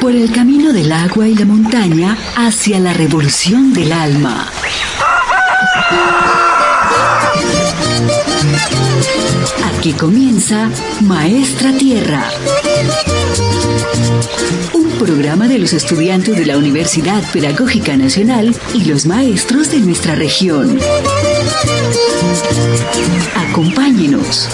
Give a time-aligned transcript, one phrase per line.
[0.00, 4.50] por el camino del agua y la montaña hacia la revolución del alma.
[9.76, 10.70] Aquí comienza
[11.02, 12.24] Maestra Tierra.
[14.72, 20.14] Un programa de los estudiantes de la Universidad Pedagógica Nacional y los maestros de nuestra
[20.14, 20.78] región.
[23.50, 24.48] Acompáñenos.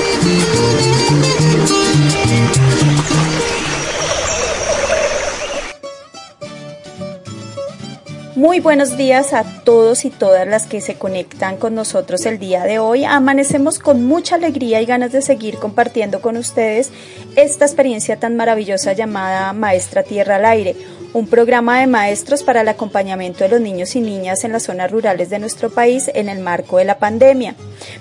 [8.47, 12.63] Muy buenos días a todos y todas las que se conectan con nosotros el día
[12.63, 13.03] de hoy.
[13.03, 16.93] Amanecemos con mucha alegría y ganas de seguir compartiendo con ustedes
[17.35, 20.77] esta experiencia tan maravillosa llamada Maestra Tierra al Aire,
[21.13, 24.93] un programa de maestros para el acompañamiento de los niños y niñas en las zonas
[24.93, 27.57] rurales de nuestro país en el marco de la pandemia.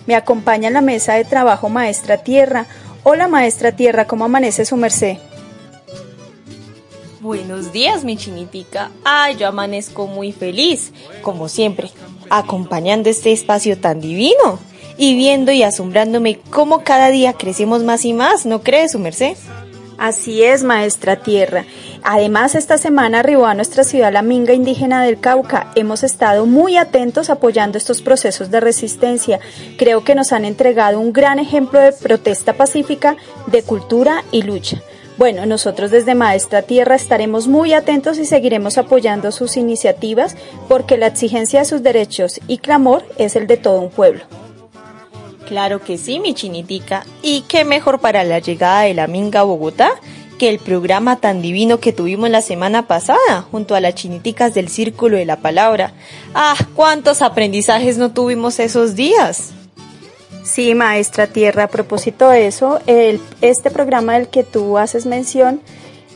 [0.06, 2.68] Me acompaña en la mesa de trabajo Maestra Tierra.
[3.02, 5.18] Hola Maestra Tierra, ¿cómo amanece su merced?
[7.26, 8.92] Buenos días, mi chinitica.
[9.04, 11.90] Ay, yo amanezco muy feliz, como siempre,
[12.30, 14.60] acompañando este espacio tan divino
[14.96, 19.36] y viendo y asombrándome cómo cada día crecemos más y más, ¿no cree su merced?
[19.98, 21.66] Así es, maestra tierra.
[22.04, 25.72] Además, esta semana arribó a nuestra ciudad la Minga indígena del Cauca.
[25.74, 29.40] Hemos estado muy atentos apoyando estos procesos de resistencia.
[29.80, 33.18] Creo que nos han entregado un gran ejemplo de protesta pacífica,
[33.48, 34.84] de cultura y lucha.
[35.18, 40.36] Bueno, nosotros desde Maestra Tierra estaremos muy atentos y seguiremos apoyando sus iniciativas
[40.68, 44.24] porque la exigencia de sus derechos y clamor es el de todo un pueblo.
[45.48, 47.06] Claro que sí, mi chinitica.
[47.22, 49.92] ¿Y qué mejor para la llegada de la Minga a Bogotá
[50.38, 54.68] que el programa tan divino que tuvimos la semana pasada junto a las chiniticas del
[54.68, 55.94] Círculo de la Palabra?
[56.34, 59.54] Ah, cuántos aprendizajes no tuvimos esos días.
[60.46, 65.60] Sí, maestra Tierra, a propósito de eso, el, este programa del que tú haces mención,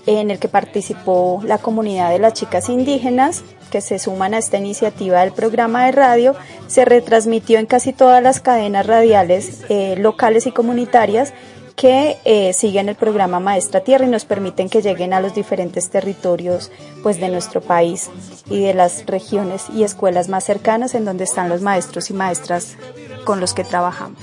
[0.06, 4.58] en el que participó la comunidad de las chicas indígenas, que se suman a esta
[4.58, 6.36] iniciativa del programa de radio,
[6.68, 11.34] se retransmitió en casi todas las cadenas radiales eh, locales y comunitarias
[11.80, 15.90] que eh, siguen el programa Maestra Tierra y nos permiten que lleguen a los diferentes
[15.90, 16.74] territorios
[17.04, 18.10] pues de nuestro país
[18.50, 22.76] y de las regiones y escuelas más cercanas en donde están los maestros y maestras
[23.24, 24.20] con los que trabajamos.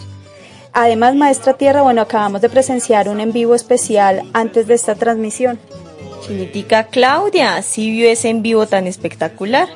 [0.75, 5.59] Además, Maestra Tierra, bueno, acabamos de presenciar un en vivo especial antes de esta transmisión.
[6.27, 9.69] Chinitica Claudia, ¿sí vio ese en vivo tan espectacular?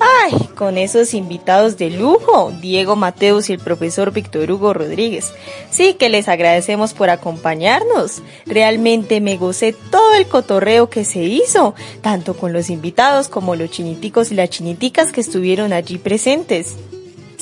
[0.00, 5.32] Ay, con esos invitados de lujo, Diego Mateus y el profesor Víctor Hugo Rodríguez.
[5.70, 8.22] Sí que les agradecemos por acompañarnos.
[8.46, 13.70] Realmente me gocé todo el cotorreo que se hizo, tanto con los invitados como los
[13.70, 16.76] chiniticos y las chiniticas que estuvieron allí presentes.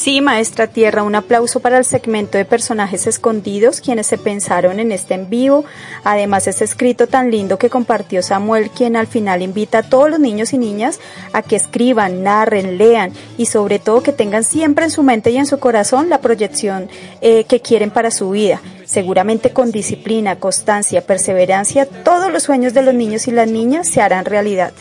[0.03, 4.91] Sí, maestra Tierra, un aplauso para el segmento de personajes escondidos, quienes se pensaron en
[4.91, 5.65] este en vivo.
[6.03, 10.19] Además, ese escrito tan lindo que compartió Samuel, quien al final invita a todos los
[10.19, 10.99] niños y niñas
[11.33, 15.37] a que escriban, narren, lean y sobre todo que tengan siempre en su mente y
[15.37, 16.89] en su corazón la proyección
[17.21, 18.61] eh, que quieren para su vida.
[18.85, 24.03] Seguramente con disciplina, constancia, perseverancia, todos los sueños de los niños y las niñas se
[24.03, 24.73] harán realidad.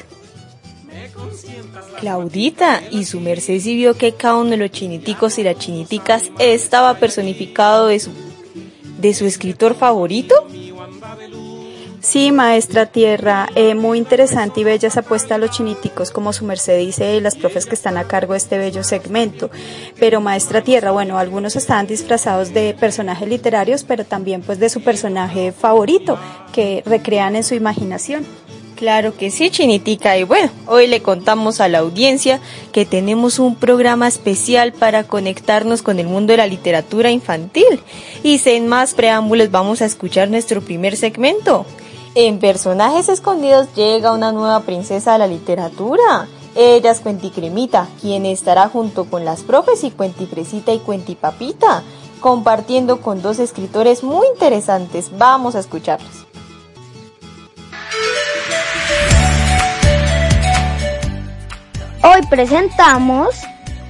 [2.00, 6.32] Claudita, y su merced sí vio que cada uno de los chiniticos y las chiniticas
[6.40, 8.12] estaba personificado de su,
[9.00, 10.48] de su escritor favorito.
[12.02, 16.46] Sí, maestra Tierra, eh, muy interesante y bella esa apuesta a los chiniticos, como su
[16.46, 19.52] merced dice, las profes que están a cargo de este bello segmento.
[20.00, 24.82] Pero maestra Tierra, bueno, algunos estaban disfrazados de personajes literarios, pero también pues de su
[24.82, 26.18] personaje favorito,
[26.52, 28.26] que recrean en su imaginación.
[28.82, 30.18] Claro que sí, Chinitica.
[30.18, 32.40] Y bueno, hoy le contamos a la audiencia
[32.72, 37.84] que tenemos un programa especial para conectarnos con el mundo de la literatura infantil.
[38.24, 41.64] Y sin más preámbulos vamos a escuchar nuestro primer segmento.
[42.16, 46.28] En Personajes Escondidos llega una nueva princesa de la literatura.
[46.56, 51.84] Ella es Cuenticremita, quien estará junto con las profes y Cuentifresita y Cuentipapita,
[52.20, 55.12] compartiendo con dos escritores muy interesantes.
[55.20, 56.31] Vamos a escucharlos.
[62.04, 63.36] Hoy presentamos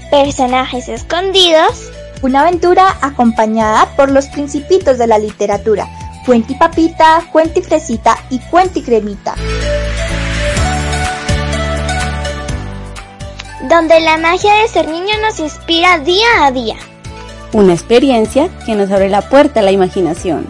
[0.10, 1.90] Personajes Escondidos,
[2.22, 5.88] una aventura acompañada por los principitos de la literatura,
[6.26, 9.36] Cuenti Papita, Cuenti Fresita y Cuenti Cremita.
[13.70, 16.76] Donde la magia de ser niño nos inspira día a día.
[17.54, 20.46] Una experiencia que nos abre la puerta a la imaginación.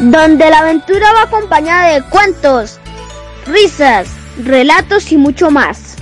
[0.00, 2.78] Donde la aventura va acompañada de cuentos,
[3.46, 4.08] risas,
[4.42, 5.93] relatos y mucho más.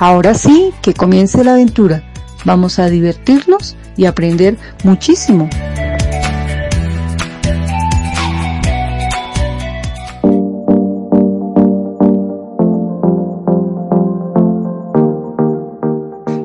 [0.00, 2.02] Ahora sí, que comience la aventura.
[2.46, 5.46] Vamos a divertirnos y aprender muchísimo.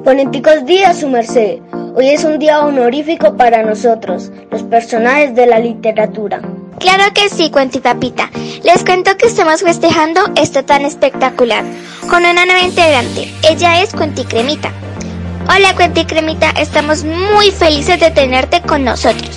[0.04, 1.60] Ponéticos días, su merced.
[1.96, 6.42] Hoy es un día honorífico para nosotros, los personajes de la literatura.
[6.78, 8.30] Claro que sí, cuentipapita.
[8.66, 11.64] Les cuento que estamos festejando esto tan espectacular
[12.08, 13.34] con una nueva integrante.
[13.50, 14.72] Ella es Cuenticremita.
[15.50, 19.30] Hola Cuenticremita, estamos muy felices de tenerte con nosotros.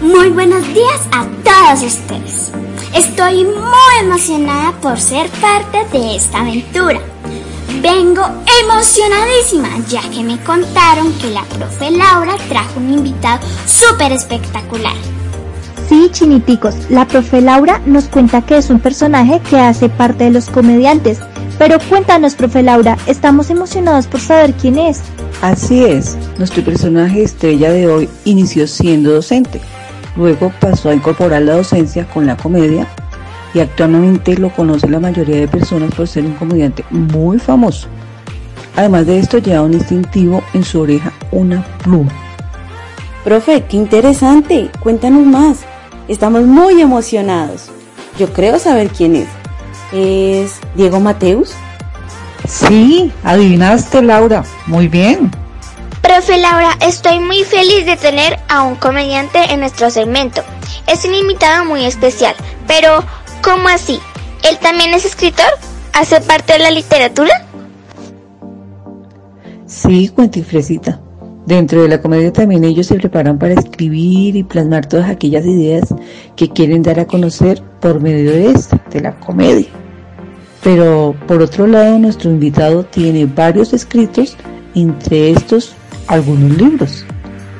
[0.00, 2.52] Muy buenos días a todos ustedes.
[2.94, 7.00] Estoy muy emocionada por ser parte de esta aventura.
[7.80, 8.22] Vengo
[8.62, 15.13] emocionadísima ya que me contaron que la profe Laura trajo un invitado súper espectacular.
[15.88, 20.30] Sí, chiniticos, la profe Laura nos cuenta que es un personaje que hace parte de
[20.30, 21.18] los comediantes.
[21.58, 25.02] Pero cuéntanos, profe Laura, estamos emocionados por saber quién es.
[25.42, 29.60] Así es, nuestro personaje estrella de hoy inició siendo docente.
[30.16, 32.86] Luego pasó a incorporar la docencia con la comedia
[33.52, 37.88] y actualmente lo conoce la mayoría de personas por ser un comediante muy famoso.
[38.76, 42.10] Además de esto, lleva un instintivo en su oreja una pluma.
[43.22, 44.70] Profe, qué interesante.
[44.80, 45.58] Cuéntanos más.
[46.08, 47.70] Estamos muy emocionados.
[48.18, 49.28] Yo creo saber quién es.
[49.92, 51.52] ¿Es Diego Mateus?
[52.46, 54.44] Sí, adivinaste Laura.
[54.66, 55.30] Muy bien.
[56.02, 60.42] Profe Laura, estoy muy feliz de tener a un comediante en nuestro segmento.
[60.86, 62.34] Es un invitado muy especial,
[62.66, 63.02] pero
[63.42, 63.98] ¿cómo así?
[64.42, 65.48] ¿Él también es escritor?
[65.94, 67.46] ¿Hace parte de la literatura?
[69.66, 71.00] Sí, cuentifresita.
[71.46, 75.94] Dentro de la comedia también ellos se preparan para escribir y plasmar todas aquellas ideas
[76.36, 79.68] que quieren dar a conocer por medio de esta, de la comedia.
[80.62, 84.36] Pero por otro lado, nuestro invitado tiene varios escritos,
[84.74, 85.74] entre estos
[86.06, 87.04] algunos libros.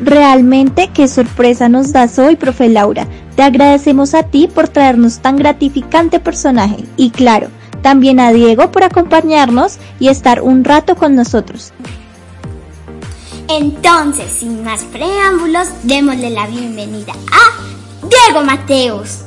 [0.01, 3.07] Realmente qué sorpresa nos das hoy, profe Laura.
[3.37, 7.49] Te agradecemos a ti por traernos tan gratificante personaje y claro,
[7.83, 11.73] también a Diego por acompañarnos y estar un rato con nosotros.
[13.49, 19.21] Entonces, sin más preámbulos, démosle la bienvenida a Diego Mateus.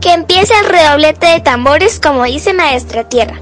[0.00, 3.40] Que empiece el redoblete de tambores como dice Maestra Tierra.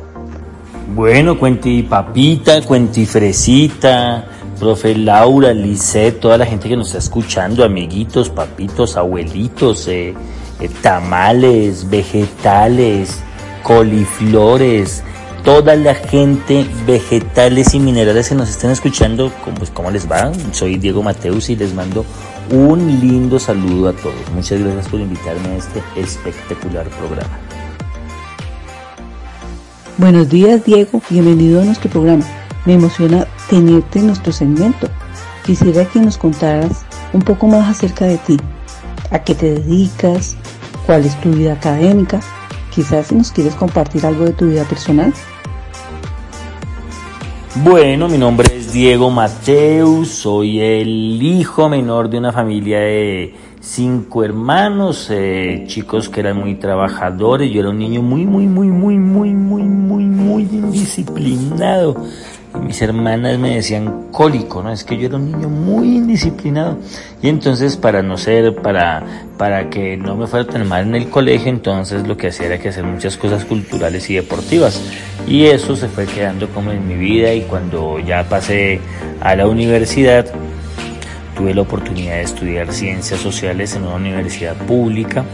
[0.95, 4.25] Bueno, cuenti papita, cuenti fresita,
[4.59, 10.15] profe Laura, Lisset, toda la gente que nos está escuchando, amiguitos, papitos, abuelitos, eh,
[10.61, 13.21] eh, tamales, vegetales,
[13.63, 15.03] coliflores,
[15.49, 20.31] toda la gente, vegetales y minerales que nos estén escuchando, pues, ¿cómo les va?
[20.53, 22.05] Soy Diego Mateus y les mando
[22.51, 24.31] un lindo saludo a todos.
[24.35, 27.39] Muchas gracias por invitarme a este espectacular programa.
[29.97, 32.27] Buenos días Diego, bienvenido a nuestro programa.
[32.67, 34.87] Me emociona tenerte en nuestro segmento.
[35.47, 36.85] Quisiera que nos contaras
[37.15, 38.37] un poco más acerca de ti,
[39.11, 40.37] a qué te dedicas,
[40.85, 42.21] cuál es tu vida académica,
[42.75, 45.15] quizás si nos quieres compartir algo de tu vida personal.
[47.65, 54.23] Bueno, mi nombre es Diego Mateus, soy el hijo menor de una familia de cinco
[54.23, 58.97] hermanos, eh, chicos que eran muy trabajadores, yo era un niño muy, muy, muy, muy,
[58.97, 61.97] muy, muy, muy, muy indisciplinado
[62.55, 64.73] mis hermanas me decían cólico, ¿no?
[64.73, 66.79] Es que yo era un niño muy indisciplinado.
[67.23, 69.03] Y entonces para no ser, para,
[69.37, 72.59] para que no me fuera tan mal en el colegio, entonces lo que hacía era
[72.59, 74.81] que hacer muchas cosas culturales y deportivas.
[75.27, 78.81] Y eso se fue quedando como en mi vida y cuando ya pasé
[79.21, 80.27] a la universidad,
[81.37, 85.25] tuve la oportunidad de estudiar ciencias sociales en una universidad pública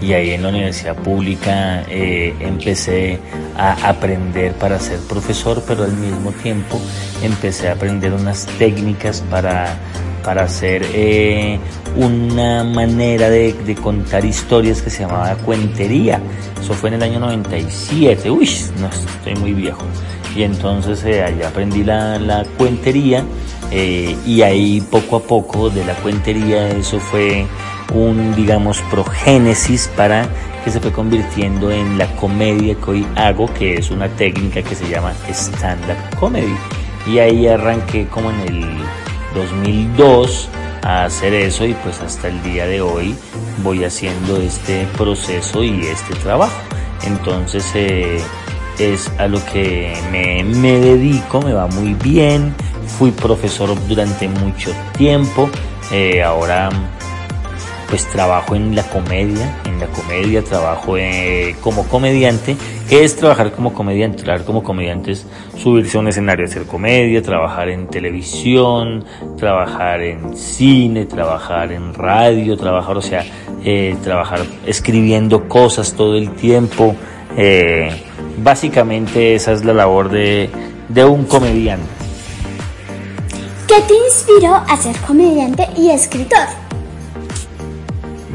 [0.00, 3.18] y ahí en la universidad pública eh, empecé
[3.56, 6.80] a aprender para ser profesor, pero al mismo tiempo
[7.22, 9.78] empecé a aprender unas técnicas para,
[10.22, 11.58] para hacer eh,
[11.96, 16.20] una manera de, contar historias que se llamaba cuentería.
[16.60, 19.82] Eso fue en el año 97, uy, no estoy muy viejo.
[20.36, 23.24] Y entonces eh, aprendí la, la cuentería
[23.72, 27.44] y ahí poco a poco de la cuentería eso fue
[27.92, 30.28] un, digamos, progénesis para
[30.64, 34.74] que se fue convirtiendo en la comedia que hoy hago, que es una técnica que
[34.74, 36.56] se llama stand-up comedy.
[37.06, 38.66] Y ahí arranqué como en el
[39.34, 40.48] 2002
[40.82, 43.14] a hacer eso y pues hasta el día de hoy
[43.62, 46.56] voy haciendo este proceso y este trabajo.
[47.04, 48.20] Entonces eh,
[48.78, 52.54] es a lo que me, me dedico, me va muy bien.
[52.98, 55.48] Fui profesor durante mucho tiempo.
[55.92, 56.70] Eh, ahora
[57.88, 62.56] pues trabajo en la comedia, en la comedia trabajo eh, como comediante.
[62.88, 64.22] ¿Qué es trabajar como comediante?
[64.22, 65.26] Trabajar como comediante es
[65.56, 69.04] subirse a un escenario hacer comedia, trabajar en televisión,
[69.38, 73.24] trabajar en cine, trabajar en radio, trabajar, o sea,
[73.64, 76.94] eh, trabajar escribiendo cosas todo el tiempo.
[77.36, 77.90] Eh,
[78.38, 80.50] básicamente esa es la labor de,
[80.88, 81.86] de un comediante.
[83.66, 86.65] ¿Qué te inspiró a ser comediante y escritor?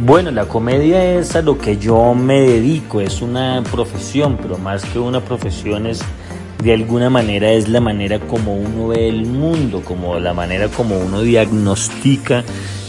[0.03, 4.83] Bueno, la comedia es a lo que yo me dedico, es una profesión, pero más
[4.83, 6.01] que una profesión es
[6.63, 10.97] de alguna manera es la manera como uno ve el mundo, como la manera como
[10.97, 12.43] uno diagnostica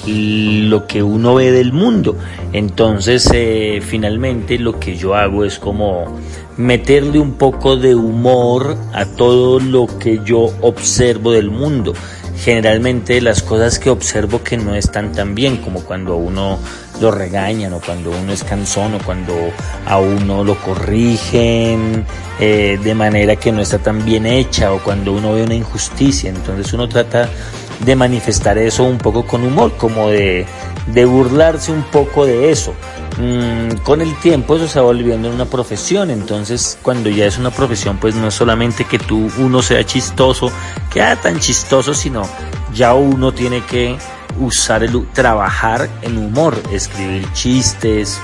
[0.07, 2.17] lo que uno ve del mundo.
[2.55, 6.19] Entonces, eh, finalmente lo que yo hago es como
[6.57, 11.93] meterle un poco de humor a todo lo que yo observo del mundo.
[12.39, 16.59] Generalmente las cosas que observo que no están tan bien, como cuando uno
[17.01, 19.35] lo regañan o cuando uno es cansón o cuando
[19.87, 22.05] a uno lo corrigen
[22.39, 26.31] eh, de manera que no está tan bien hecha o cuando uno ve una injusticia.
[26.31, 27.29] Entonces uno trata
[27.85, 30.47] de manifestar eso un poco con humor, como de,
[30.87, 32.75] de burlarse un poco de eso.
[33.19, 37.51] Mm, con el tiempo eso se va volviendo una profesión, entonces cuando ya es una
[37.51, 40.51] profesión pues no es solamente que tú uno sea chistoso,
[40.91, 42.23] que ah, tan chistoso, sino
[42.73, 43.97] ya uno tiene que
[44.41, 48.21] usar el trabajar en humor, escribir chistes,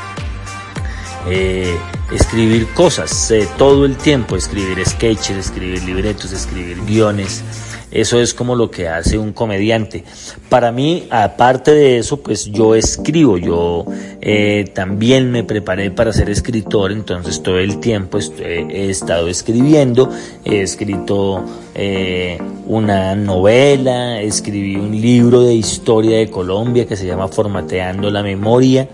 [1.26, 1.76] eh,
[2.12, 7.42] escribir cosas todo el tiempo, escribir sketches, escribir libretos, escribir guiones.
[7.90, 10.04] Eso es como lo que hace un comediante.
[10.50, 13.86] Para mí, aparte de eso, pues yo escribo, yo
[14.20, 20.10] eh, también me preparé para ser escritor, entonces todo el tiempo he estado escribiendo,
[20.44, 21.44] he escrito
[21.78, 28.22] eh, una novela, escribí un libro de historia de Colombia que se llama Formateando la
[28.22, 28.88] Memoria.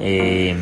[0.00, 0.56] Eh,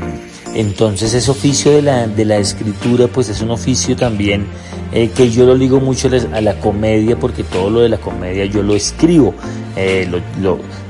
[0.54, 4.46] entonces ese oficio de la, de la escritura pues es un oficio también
[4.92, 8.46] eh, que yo lo ligo mucho a la comedia porque todo lo de la comedia
[8.46, 9.34] yo lo escribo.
[9.76, 10.10] Eh,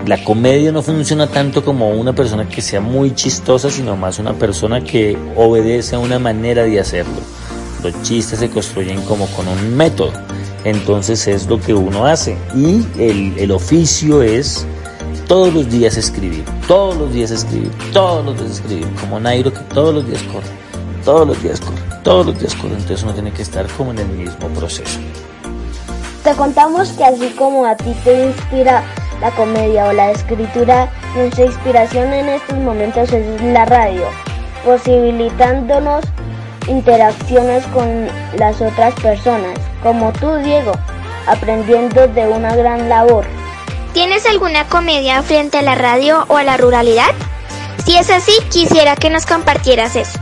[0.06, 4.34] la comedia no funciona tanto como una persona que sea muy chistosa, sino más una
[4.34, 7.20] persona que obedece a una manera de hacerlo.
[7.82, 10.12] Los chistes se construyen como con un método.
[10.64, 12.36] Entonces es lo que uno hace.
[12.54, 14.66] Y el, el oficio es
[15.26, 19.60] todos los días escribir, todos los días escribir, todos los días escribir, como Nairo que
[19.74, 20.46] todos los días corre,
[21.04, 23.98] todos los días corre, todos los días corre, entonces uno tiene que estar como en
[23.98, 24.98] el mismo proceso.
[26.22, 28.84] Te contamos que así como a ti te inspira
[29.20, 34.04] la comedia o la escritura, nuestra inspiración en estos momentos es la radio,
[34.64, 36.04] posibilitándonos
[36.68, 38.06] interacciones con
[38.38, 40.72] las otras personas, como tú Diego,
[41.28, 43.24] aprendiendo de una gran labor.
[43.94, 47.14] ¿Tienes alguna comedia frente a la radio o a la ruralidad?
[47.84, 50.18] Si es así, quisiera que nos compartieras eso.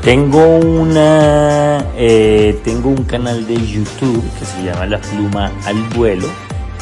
[0.00, 6.28] Tengo una, eh, tengo un canal de YouTube que se llama La Pluma al Vuelo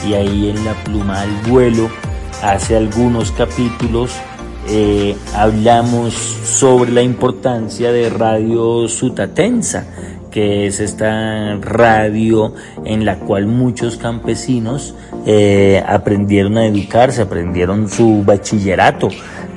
[0.07, 1.89] y ahí en La Pluma al Vuelo
[2.43, 4.13] hace algunos capítulos
[4.69, 9.87] eh, hablamos sobre la importancia de Radio Sutatensa
[10.31, 12.55] que es esta radio
[12.85, 14.95] en la cual muchos campesinos
[15.27, 19.09] eh, aprendieron a educarse, aprendieron su bachillerato.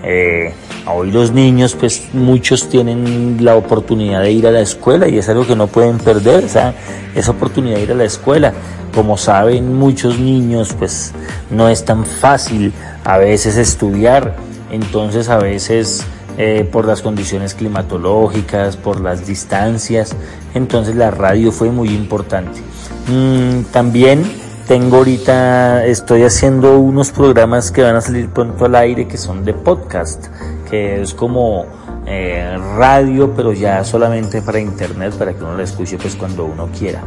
[0.03, 0.53] Eh,
[0.87, 5.27] hoy los niños, pues muchos tienen la oportunidad de ir a la escuela y es
[5.29, 6.73] algo que no pueden perder, esa,
[7.15, 8.53] esa oportunidad de ir a la escuela.
[8.93, 11.13] Como saben muchos niños, pues
[11.51, 12.73] no es tan fácil
[13.03, 14.35] a veces estudiar,
[14.71, 16.05] entonces a veces
[16.41, 20.15] eh, por las condiciones climatológicas, por las distancias.
[20.53, 22.61] Entonces la radio fue muy importante.
[23.07, 24.23] Mm, también
[24.65, 29.43] tengo ahorita, estoy haciendo unos programas que van a salir pronto al aire que son
[29.43, 30.27] de podcast,
[30.69, 31.65] que es como
[32.11, 36.67] eh, radio, pero ya solamente para internet, para que uno la escuche pues cuando uno
[36.75, 37.03] quiera.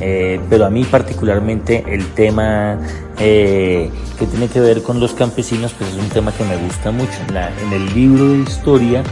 [0.00, 2.78] Eh, pero a mí particularmente el tema
[3.18, 6.90] eh, que tiene que ver con los campesinos, pues es un tema que me gusta
[6.90, 7.12] mucho.
[7.28, 9.02] En, el libro de historia,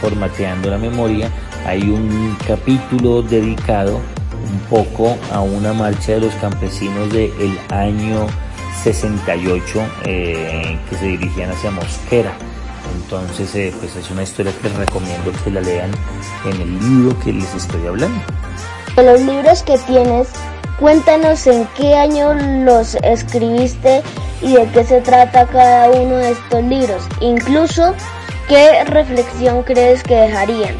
[0.00, 1.28] Formateando la Memoria,
[1.66, 8.28] hay un capítulo dedicado un poco a una marcha de los campesinos del año
[8.84, 12.32] 68 que se dirigían hacia Mosquera.
[13.02, 15.90] Entonces, eh, pues es una historia que les recomiendo que la lean
[16.44, 18.20] en el libro que les estoy hablando.
[18.96, 20.28] De los libros que tienes,
[20.78, 24.02] cuéntanos en qué año los escribiste
[24.42, 27.02] y de qué se trata cada uno de estos libros.
[27.20, 27.94] Incluso,
[28.48, 30.74] ¿qué reflexión crees que dejarían?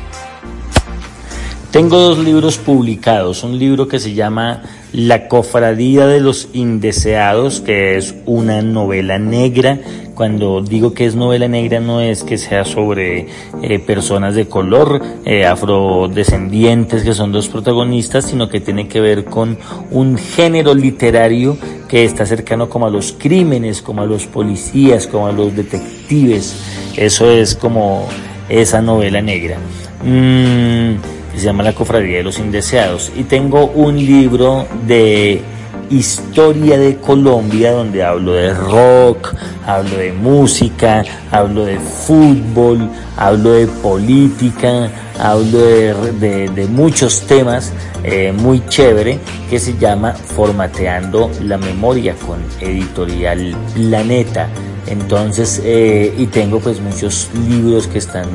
[1.71, 7.97] Tengo dos libros publicados, un libro que se llama La Cofradía de los Indeseados, que
[7.97, 9.79] es una novela negra.
[10.15, 13.29] Cuando digo que es novela negra no es que sea sobre
[13.63, 19.27] eh, personas de color, eh, afrodescendientes que son dos protagonistas, sino que tiene que ver
[19.27, 19.59] con
[19.91, 25.29] un género literario que está cercano como a los crímenes, como a los policías, como
[25.29, 26.57] a los detectives.
[26.97, 28.09] Eso es como
[28.49, 29.59] esa novela negra.
[30.03, 33.13] Mm, se llama La Cofradía de los Indeseados.
[33.17, 35.43] Y tengo un libro de
[35.91, 39.35] historia de Colombia donde hablo de rock,
[39.67, 47.73] hablo de música, hablo de fútbol, hablo de política, hablo de, muchos temas
[48.05, 49.19] eh, muy chévere
[49.49, 54.49] que se llama Formateando la Memoria con Editorial Planeta.
[54.87, 58.27] Entonces, eh, y tengo pues muchos libros que están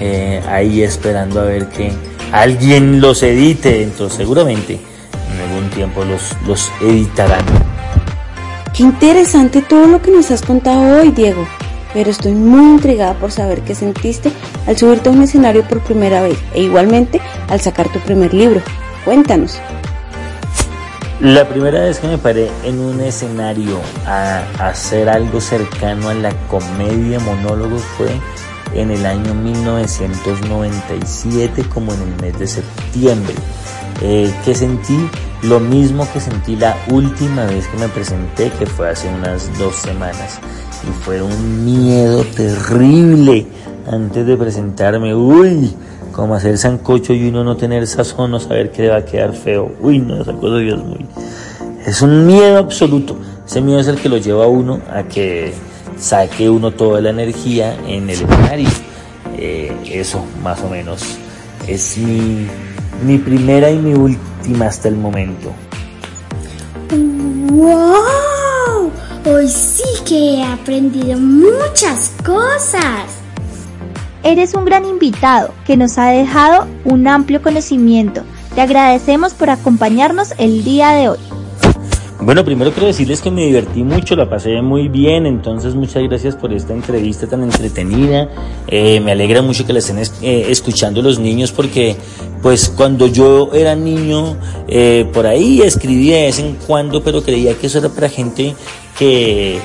[0.00, 1.92] eh, ahí esperando a ver que
[2.32, 4.80] alguien los edite, entonces seguramente
[5.32, 7.44] en algún tiempo los, los editarán.
[8.74, 11.46] Qué interesante todo lo que nos has contado hoy, Diego,
[11.92, 14.32] pero estoy muy intrigada por saber qué sentiste
[14.66, 18.60] al subirte a un escenario por primera vez e igualmente al sacar tu primer libro.
[19.04, 19.60] Cuéntanos.
[21.20, 26.32] La primera vez que me paré en un escenario a hacer algo cercano a la
[26.48, 28.08] comedia monólogos fue
[28.74, 33.34] en el año 1997 como en el mes de septiembre.
[34.02, 35.08] Eh, que sentí
[35.42, 39.76] lo mismo que sentí la última vez que me presenté, que fue hace unas dos
[39.76, 40.40] semanas.
[40.82, 43.46] Y fue un miedo terrible
[43.90, 45.14] antes de presentarme.
[45.14, 45.72] Uy,
[46.12, 49.34] como hacer sancocho y uno no tener sazón, no saber que le va a quedar
[49.34, 49.72] feo.
[49.80, 51.06] Uy, no, esa cosa es muy...
[51.86, 53.16] Es un miedo absoluto.
[53.46, 55.52] Ese miedo es el que lo lleva a uno a que
[55.98, 58.68] saque uno toda la energía en el escenario.
[59.36, 61.02] Eh, eso, más o menos,
[61.66, 62.46] es mi,
[63.04, 65.52] mi primera y mi última hasta el momento.
[66.90, 68.90] ¡Wow!
[69.26, 73.22] Hoy sí que he aprendido muchas cosas.
[74.22, 78.22] Eres un gran invitado que nos ha dejado un amplio conocimiento.
[78.54, 81.18] Te agradecemos por acompañarnos el día de hoy.
[82.24, 86.34] Bueno, primero quiero decirles que me divertí mucho, la pasé muy bien, entonces muchas gracias
[86.34, 88.30] por esta entrevista tan entretenida.
[88.66, 91.96] Eh, me alegra mucho que la estén eh, escuchando los niños porque
[92.40, 97.58] pues cuando yo era niño eh, por ahí escribía de vez en cuando, pero creía
[97.58, 98.54] que eso era para gente
[98.98, 99.58] que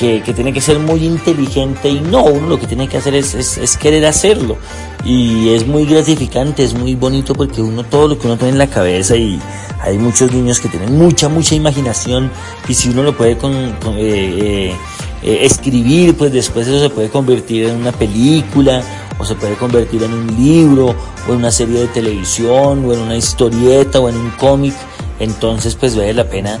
[0.00, 3.34] que, tiene que ser muy inteligente y no, uno lo que tiene que hacer es,
[3.34, 4.56] es, querer hacerlo.
[5.04, 8.58] Y es muy gratificante, es muy bonito porque uno todo lo que uno tiene en
[8.58, 9.38] la cabeza y
[9.82, 12.30] hay muchos niños que tienen mucha, mucha imaginación
[12.66, 14.74] y si uno lo puede con, eh, eh,
[15.22, 18.82] eh, escribir, pues después eso se puede convertir en una película
[19.18, 20.94] o se puede convertir en un libro
[21.28, 24.74] o en una serie de televisión o en una historieta o en un cómic.
[25.18, 26.58] Entonces pues vale la pena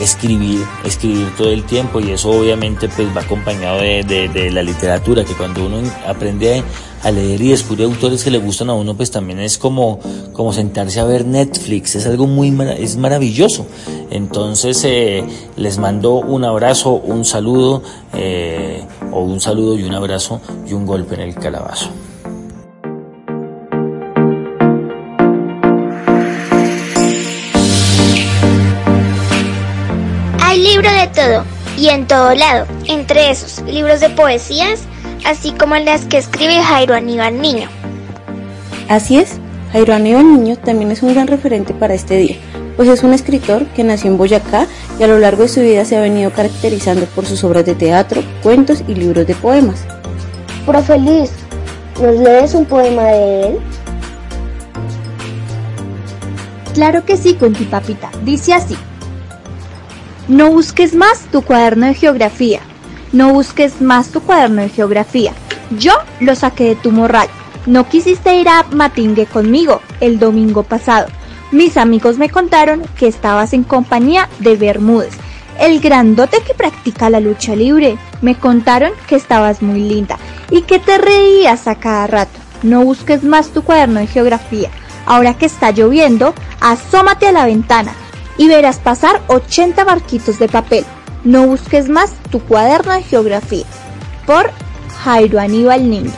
[0.00, 5.34] escribir, escribir todo el tiempo y eso obviamente pues va acompañado de, la literatura, que
[5.34, 6.62] cuando uno aprende
[7.02, 10.00] a leer y descubre autores que le gustan a uno, pues también es como,
[10.32, 13.66] como sentarse a ver Netflix, es algo muy es maravilloso.
[14.10, 15.24] Entonces eh,
[15.56, 17.82] les mando un abrazo, un saludo,
[18.14, 21.90] eh, o un saludo y un abrazo y un golpe en el calabazo.
[31.14, 31.44] Todo
[31.76, 34.82] y en todo lado, entre esos libros de poesías,
[35.24, 37.68] así como las que escribe Jairo Aníbal Niño.
[38.88, 39.38] Así es,
[39.72, 42.36] Jairo Aníbal Niño también es un gran referente para este día,
[42.76, 44.66] pues es un escritor que nació en Boyacá
[44.98, 47.74] y a lo largo de su vida se ha venido caracterizando por sus obras de
[47.74, 49.84] teatro, cuentos y libros de poemas.
[50.66, 53.58] Profe ¿nos lees un poema de él?
[56.74, 57.38] Claro que sí,
[57.70, 58.10] Papita.
[58.24, 58.76] Dice así.
[60.26, 62.60] No busques más tu cuaderno de geografía.
[63.12, 65.34] No busques más tu cuaderno de geografía.
[65.78, 67.28] Yo lo saqué de tu morral.
[67.66, 71.08] No quisiste ir a Matingue conmigo el domingo pasado.
[71.52, 75.12] Mis amigos me contaron que estabas en compañía de Bermúdez,
[75.60, 77.98] el grandote que practica la lucha libre.
[78.22, 80.18] Me contaron que estabas muy linda
[80.50, 82.40] y que te reías a cada rato.
[82.62, 84.70] No busques más tu cuaderno de geografía.
[85.04, 87.92] Ahora que está lloviendo, asómate a la ventana
[88.36, 90.84] y verás pasar 80 barquitos de papel.
[91.24, 93.64] No busques más tu cuaderno de geografía.
[94.26, 94.50] Por
[95.02, 96.12] Jairo Aníbal Niño.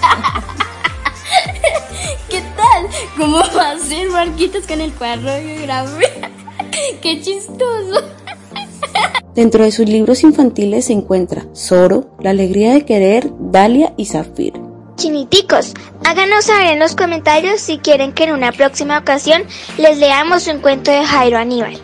[2.28, 2.86] ¿Qué tal?
[3.16, 6.30] ¿Cómo va a ser barquitos con el cuaderno de geografía?
[7.02, 8.02] ¡Qué chistoso!
[9.34, 14.65] Dentro de sus libros infantiles se encuentra Zoro, La alegría de querer, Dalia y Zafir.
[14.96, 15.74] Chiniticos,
[16.06, 19.42] háganos saber en los comentarios si quieren que en una próxima ocasión
[19.76, 21.76] les leamos un cuento de Jairo Aníbal.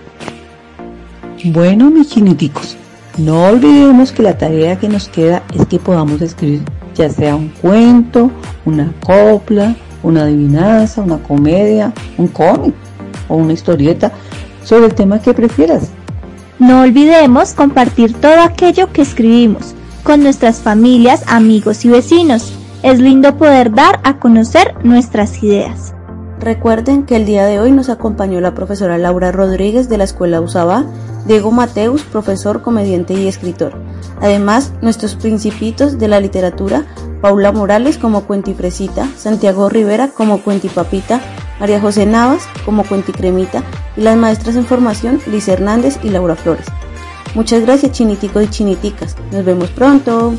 [1.44, 2.74] Bueno, mis chiniticos,
[3.18, 6.62] no olvidemos que la tarea que nos queda es que podamos escribir
[6.94, 8.30] ya sea un cuento,
[8.64, 12.74] una copla, una adivinanza, una comedia, un cómic
[13.28, 14.10] o una historieta
[14.64, 15.90] sobre el tema que prefieras.
[16.58, 23.36] No olvidemos compartir todo aquello que escribimos con nuestras familias, amigos y vecinos Es lindo
[23.36, 25.94] poder dar a conocer nuestras ideas.
[26.40, 30.40] Recuerden que el día de hoy nos acompañó la profesora Laura Rodríguez de la Escuela
[30.40, 30.84] Usaba,
[31.24, 33.74] Diego Mateus, profesor, comediante y escritor.
[34.20, 36.84] Además, nuestros principitos de la literatura,
[37.20, 41.20] Paula Morales como Cuentifresita, Santiago Rivera como Cuentipapita,
[41.60, 43.62] María José Navas como Cuenticremita
[43.96, 46.66] y las maestras en formación Liz Hernández y Laura Flores.
[47.36, 49.14] Muchas gracias chiniticos y chiniticas.
[49.30, 50.34] Nos vemos pronto.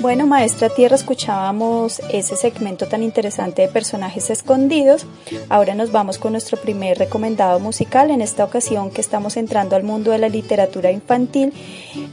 [0.00, 5.06] Bueno, Maestra Tierra, escuchábamos ese segmento tan interesante de personajes escondidos.
[5.48, 8.12] Ahora nos vamos con nuestro primer recomendado musical.
[8.12, 11.52] En esta ocasión que estamos entrando al mundo de la literatura infantil,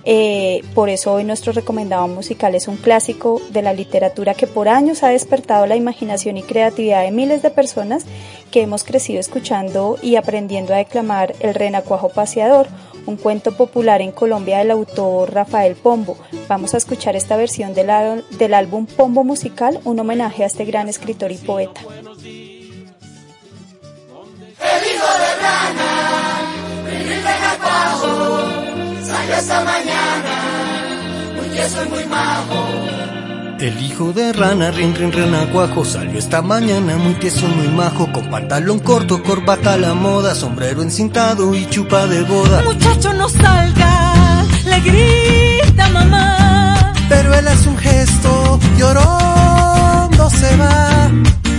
[0.03, 4.67] eh, por eso hoy nuestro recomendado musical es un clásico de la literatura que por
[4.67, 8.05] años ha despertado la imaginación y creatividad de miles de personas
[8.49, 12.67] que hemos crecido escuchando y aprendiendo a declamar El Renacuajo Paseador
[13.05, 16.17] un cuento popular en Colombia del autor Rafael Pombo.
[16.47, 20.89] Vamos a escuchar esta versión del, del álbum Pombo Musical, un homenaje a este gran
[20.89, 21.81] escritor y poeta.
[21.81, 21.87] El
[24.83, 25.95] hijo de rana,
[29.37, 30.35] esta mañana,
[31.89, 32.74] muy majo.
[33.59, 38.29] El hijo de rana, rin rin renacuajo, salió esta mañana muy tieso, muy majo, con
[38.29, 42.63] pantalón corto, corbata a la moda, sombrero encintado y chupa de boda.
[42.63, 46.93] Muchacho no salga, le grita mamá.
[47.07, 51.09] Pero él hace un gesto, llorando se va.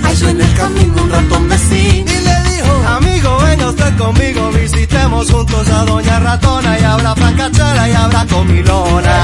[0.03, 5.31] Halló en el camino un ratón vecino y le dijo, amigo, venga usted conmigo, visitemos
[5.31, 9.17] juntos a Doña Ratona y habrá francachera y habrá comilona.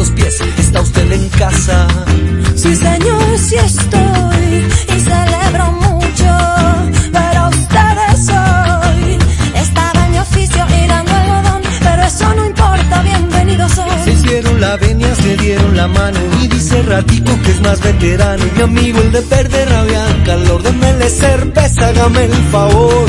[0.00, 0.40] Los pies.
[0.58, 1.86] ¿Está usted en casa?
[2.56, 4.50] Sí, señor, sí estoy.
[4.94, 6.30] Y celebro mucho.
[7.16, 9.18] Pero ustedes hoy.
[9.64, 11.62] Estaba en mi oficio y dando algodón.
[11.86, 13.90] Pero eso no importa, bienvenidos hoy.
[14.04, 16.18] Se hicieron la venia, se dieron la mano.
[16.42, 18.42] Y dice ratico que es más veterano.
[18.46, 20.62] Y mi amigo el de perder rabia al calor.
[20.62, 23.04] Démele cerveza, hágame el favor.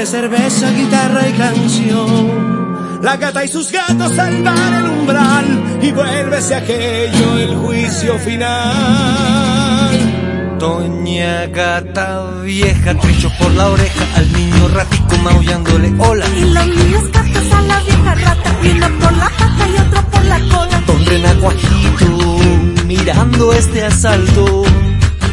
[0.00, 3.00] Baile, cerveza, guitarra y canción.
[3.02, 8.58] La gata y sus gatos salvan el umbral y vuélvese aquello el juicio final.
[10.58, 16.26] Doña gata vieja trincho por la oreja al niño ratico maullándole hola.
[16.36, 20.24] Y los niños gatos a la vieja rata, uno por la pata y otro por
[20.26, 20.82] la cola.
[20.86, 22.06] Don Renacuajito
[22.86, 24.64] mirando este asalto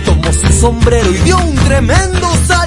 [0.06, 2.67] tomó su sombrero y dio un tremendo salto.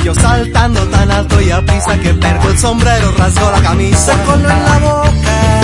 [0.00, 4.14] Siguió saltando tan alto y a prisa que perdió el sombrero, rasgó la camisa.
[4.24, 5.59] Coló en la boca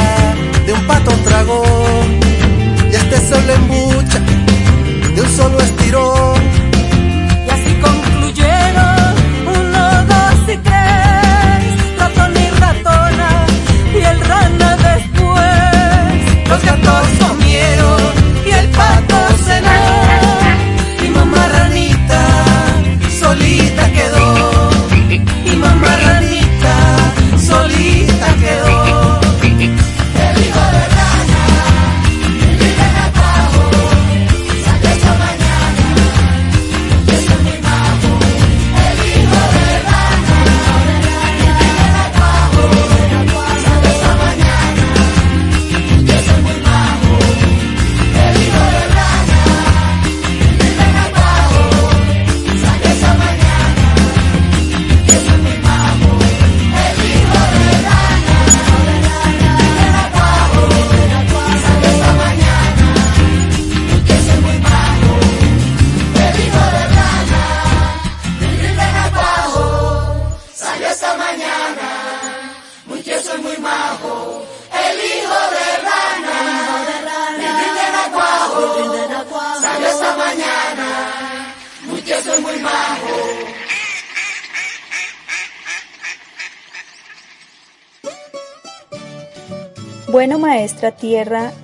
[91.16, 91.54] Tierra,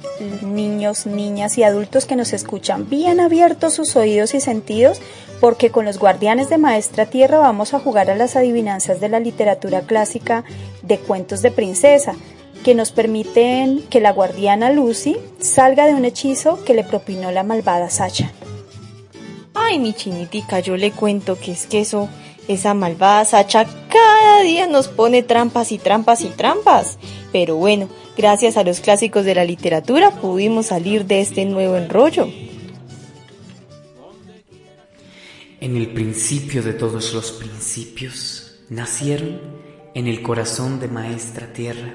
[0.41, 4.99] niños, niñas y adultos que nos escuchan, bien abiertos sus oídos y sentidos,
[5.43, 9.21] porque con los guardianes de Maestra Tierra vamos a jugar a las adivinanzas de la
[9.21, 10.45] literatura clásica
[10.81, 12.15] de cuentos de princesa,
[12.65, 17.43] que nos permiten que la guardiana Lucy salga de un hechizo que le propinó la
[17.43, 18.33] malvada Sacha.
[19.53, 22.09] Ay, mi chinitica, yo le cuento que es que eso,
[22.49, 26.97] esa malvada Sacha cada día nos pone trampas y trampas y trampas.
[27.33, 32.29] Pero bueno, gracias a los clásicos de la literatura pudimos salir de este nuevo enrollo.
[35.61, 39.41] En el principio de todos los principios nacieron
[39.95, 41.95] en el corazón de Maestra Tierra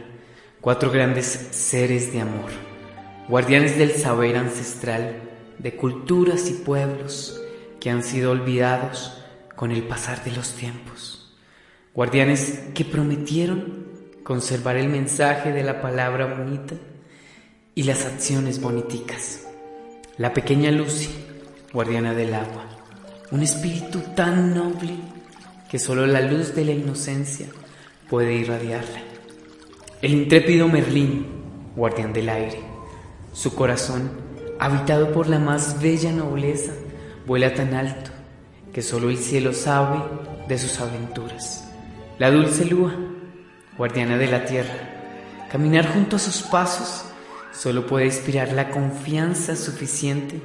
[0.62, 2.50] cuatro grandes seres de amor,
[3.28, 5.22] guardianes del saber ancestral,
[5.60, 7.42] de culturas y pueblos
[7.80, 9.14] que han sido olvidados
[9.56, 11.36] con el pasar de los tiempos,
[11.94, 13.88] guardianes que prometieron
[14.28, 16.76] conservar el mensaje de la palabra bonita
[17.74, 19.48] y las acciones boniticas.
[20.18, 21.08] La pequeña Lucy,
[21.72, 22.66] guardiana del agua,
[23.32, 24.96] un espíritu tan noble
[25.72, 27.48] que solo la luz de la inocencia
[28.10, 29.00] puede irradiarla.
[30.02, 31.26] El intrépido Merlín,
[31.74, 32.60] guardián del aire,
[33.32, 34.12] su corazón,
[34.60, 36.74] habitado por la más bella nobleza,
[37.26, 38.12] vuela tan alto
[38.74, 40.04] que solo el cielo sabe
[40.50, 41.72] de sus aventuras.
[42.20, 43.07] La dulce lúa,
[43.78, 44.74] guardiana de la tierra.
[45.52, 47.06] Caminar junto a sus pasos
[47.54, 50.42] solo puede inspirar la confianza suficiente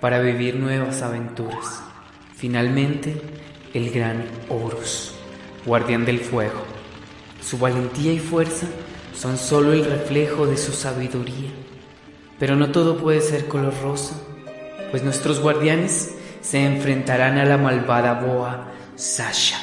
[0.00, 1.82] para vivir nuevas aventuras.
[2.36, 3.20] Finalmente,
[3.74, 5.14] el gran Horus,
[5.64, 6.62] guardián del fuego.
[7.42, 8.66] Su valentía y fuerza
[9.14, 11.50] son solo el reflejo de su sabiduría.
[12.38, 14.14] Pero no todo puede ser color rosa,
[14.90, 19.58] pues nuestros guardianes se enfrentarán a la malvada boa Sasha,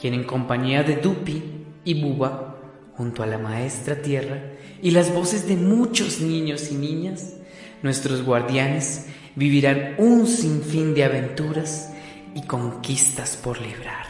[0.00, 2.56] quien en compañía de Dupi y Buba,
[2.96, 4.42] junto a la maestra tierra
[4.82, 7.34] y las voces de muchos niños y niñas,
[7.82, 11.92] nuestros guardianes vivirán un sinfín de aventuras
[12.34, 14.04] y conquistas por librar.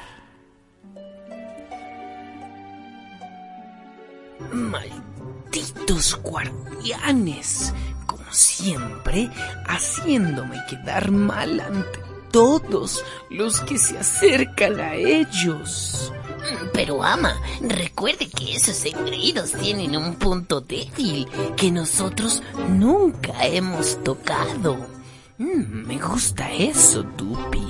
[4.52, 7.74] Malditos guardianes,
[8.06, 9.28] como siempre,
[9.66, 11.98] haciéndome quedar mal ante
[12.32, 16.12] todos los que se acercan a ellos.
[16.72, 24.76] Pero ama, recuerde que esos engreídos tienen un punto débil que nosotros nunca hemos tocado.
[25.38, 27.66] Mm, me gusta eso, Dupi.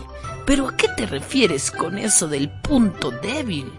[0.47, 3.73] ¿Pero a qué te refieres con eso del punto débil?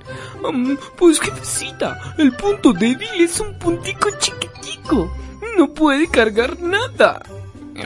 [0.44, 5.10] Um, pues jefecita, el punto débil es un puntico chiquitico.
[5.58, 7.22] No puede cargar nada.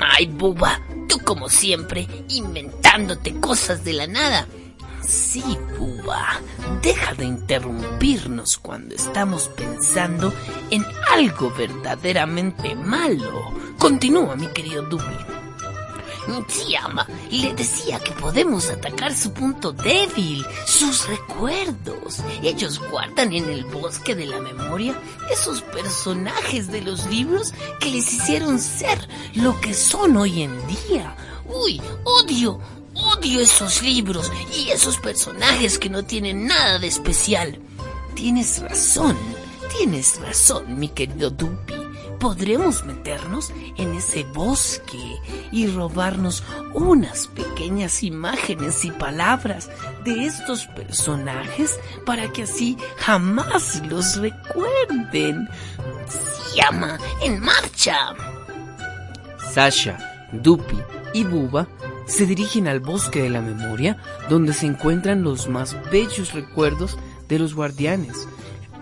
[0.02, 4.48] Ay, buba, tú como siempre, inventándote cosas de la nada.
[5.12, 5.44] Sí,
[5.78, 6.40] buba,
[6.82, 10.32] deja de interrumpirnos cuando estamos pensando
[10.70, 13.54] en algo verdaderamente malo.
[13.78, 15.04] Continúa, mi querido Dupi.
[16.48, 22.20] Sí, ama, le decía que podemos atacar su punto débil, sus recuerdos.
[22.42, 24.98] Ellos guardan en el bosque de la memoria
[25.30, 31.18] esos personajes de los libros que les hicieron ser lo que son hoy en día.
[31.50, 32.62] Uy, odio,
[32.94, 37.60] odio esos libros y esos personajes que no tienen nada de especial.
[38.16, 39.18] Tienes razón,
[39.78, 41.82] tienes razón, mi querido Dupi
[42.22, 45.20] podremos meternos en ese bosque
[45.52, 49.72] y robarnos unas pequeñas imágenes y palabras
[50.06, 55.50] de estos personajes para que así jamás los recuerden.
[56.08, 58.14] ¡Se llama en marcha!
[59.52, 59.98] Sasha,
[60.32, 60.78] Dupi
[61.16, 61.68] y Buba
[62.12, 63.98] se dirigen al bosque de la memoria
[64.30, 66.98] donde se encuentran los más bellos recuerdos
[67.30, 68.28] de los guardianes,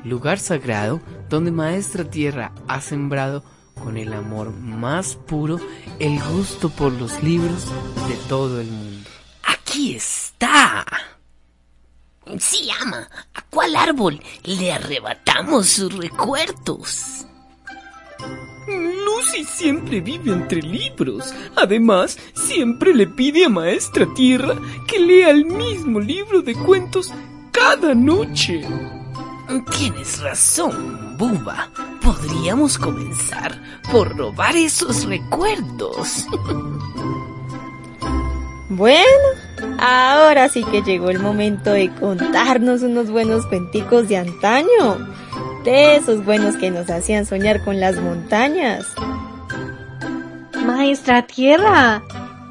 [0.03, 3.43] lugar sagrado donde Maestra Tierra ha sembrado
[3.75, 5.59] con el amor más puro
[5.99, 7.65] el gusto por los libros
[8.07, 9.07] de todo el mundo.
[9.43, 10.85] Aquí está.
[12.39, 13.07] Sí, ama.
[13.35, 17.25] ¿A cuál árbol le arrebatamos sus recuerdos?
[19.05, 21.33] Lucy siempre vive entre libros.
[21.55, 24.55] Además, siempre le pide a Maestra Tierra
[24.87, 27.13] que lea el mismo libro de cuentos
[27.51, 28.65] cada noche.
[29.77, 31.69] Tienes razón, Buba.
[32.01, 36.25] Podríamos comenzar por robar esos recuerdos.
[38.71, 39.01] Bueno,
[39.81, 45.07] Ahora sí que llegó el momento de contarnos unos buenos cuenticos de antaño.
[45.63, 48.85] De esos buenos que nos hacían soñar con las montañas.
[50.65, 52.01] Maestra Tierra,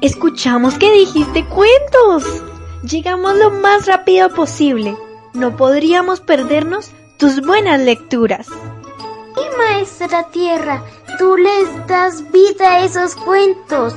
[0.01, 2.43] escuchamos que dijiste cuentos.
[2.83, 4.95] Llegamos lo más rápido posible.
[5.33, 8.47] No podríamos perdernos tus buenas lecturas.
[8.47, 10.83] Y maestra Tierra,
[11.17, 13.95] tú les das vida a esos cuentos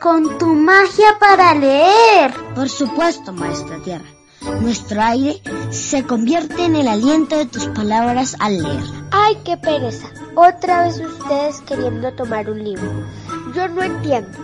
[0.00, 2.32] con tu magia para leer.
[2.54, 4.19] Por supuesto, maestra Tierra.
[4.60, 8.82] Nuestro aire se convierte en el aliento de tus palabras al leer.
[9.10, 10.08] Ay, qué pereza.
[10.34, 13.06] Otra vez ustedes queriendo tomar un libro.
[13.54, 14.38] Yo no entiendo.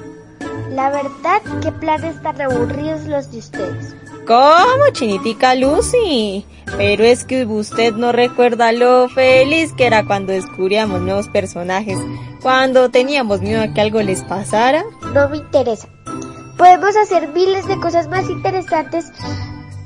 [0.71, 3.97] La verdad, qué planes tan aburridos los de ustedes.
[4.27, 6.45] ¿Cómo, chinitica Lucy?
[6.77, 11.97] Pero es que usted no recuerda lo feliz que era cuando descubríamos nuevos personajes,
[12.43, 14.85] cuando teníamos miedo a que algo les pasara.
[15.15, 15.89] No me interesa.
[16.59, 19.13] Podemos hacer miles de cosas más interesantes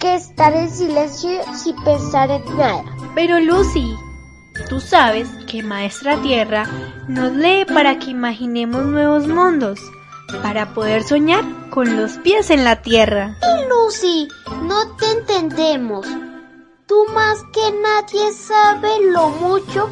[0.01, 2.85] que estar en silencio sin pensar en nada.
[3.15, 3.95] Pero Lucy,
[4.69, 6.67] tú sabes que Maestra Tierra
[7.07, 9.79] nos lee para que imaginemos nuevos mundos,
[10.43, 13.37] para poder soñar con los pies en la tierra.
[13.43, 14.29] Y Lucy,
[14.63, 16.07] no te entendemos.
[16.87, 19.89] Tú más que nadie sabes lo mucho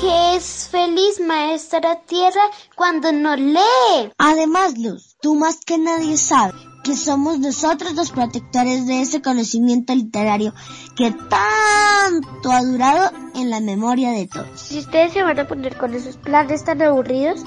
[0.00, 2.42] que es feliz Maestra Tierra
[2.76, 4.12] cuando nos lee.
[4.18, 9.94] Además, Luz, tú más que nadie sabes que somos nosotros los protectores de ese conocimiento
[9.94, 10.54] literario
[10.96, 14.60] que tanto ha durado en la memoria de todos.
[14.60, 17.44] Si ustedes se van a poner con esos planes tan aburridos,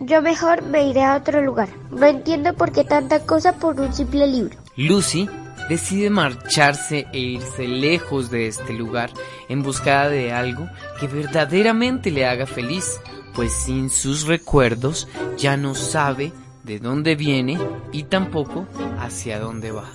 [0.00, 1.68] yo mejor me iré a otro lugar.
[1.90, 4.56] No entiendo por qué tanta cosa por un simple libro.
[4.76, 5.28] Lucy
[5.68, 9.10] decide marcharse e irse lejos de este lugar
[9.48, 10.68] en busca de algo
[11.00, 13.00] que verdaderamente le haga feliz,
[13.34, 16.32] pues sin sus recuerdos ya no sabe
[16.68, 17.58] de dónde viene
[17.92, 18.66] y tampoco
[19.00, 19.86] hacia dónde va.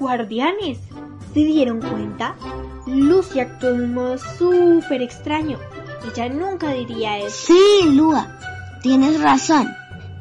[0.00, 0.78] Guardianes,
[1.32, 2.34] ¿se dieron cuenta?
[2.88, 5.56] Lucy actuó de un modo súper extraño.
[6.04, 7.46] Ella nunca diría eso.
[7.46, 8.36] Sí, Lua,
[8.82, 9.72] tienes razón.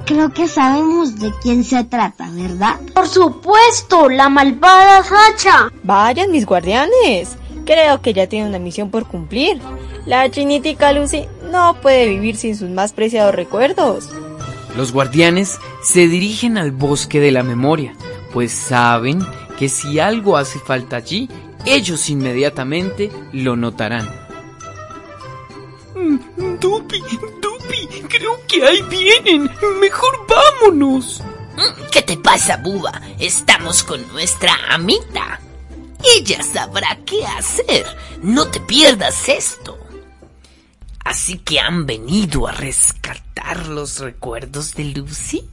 [0.05, 2.79] Creo que sabemos de quién se trata, ¿verdad?
[2.93, 5.71] Por supuesto, la malvada Hacha.
[5.81, 7.37] Vayan mis guardianes.
[7.65, 9.59] Creo que ya tiene una misión por cumplir.
[10.05, 14.09] La chinitica Lucy no puede vivir sin sus más preciados recuerdos.
[14.75, 17.93] Los guardianes se dirigen al bosque de la memoria,
[18.31, 19.19] pues saben
[19.57, 21.29] que si algo hace falta allí,
[21.65, 24.09] ellos inmediatamente lo notarán.
[26.59, 27.01] Dupi,
[27.41, 29.49] Dupi, creo que ahí vienen.
[29.79, 31.21] Mejor vámonos.
[31.91, 32.99] ¿Qué te pasa, Buba?
[33.19, 35.39] Estamos con nuestra amita.
[36.17, 37.85] Ella sabrá qué hacer.
[38.21, 39.77] No te pierdas esto.
[41.03, 45.49] Así que han venido a rescatar los recuerdos de Lucy.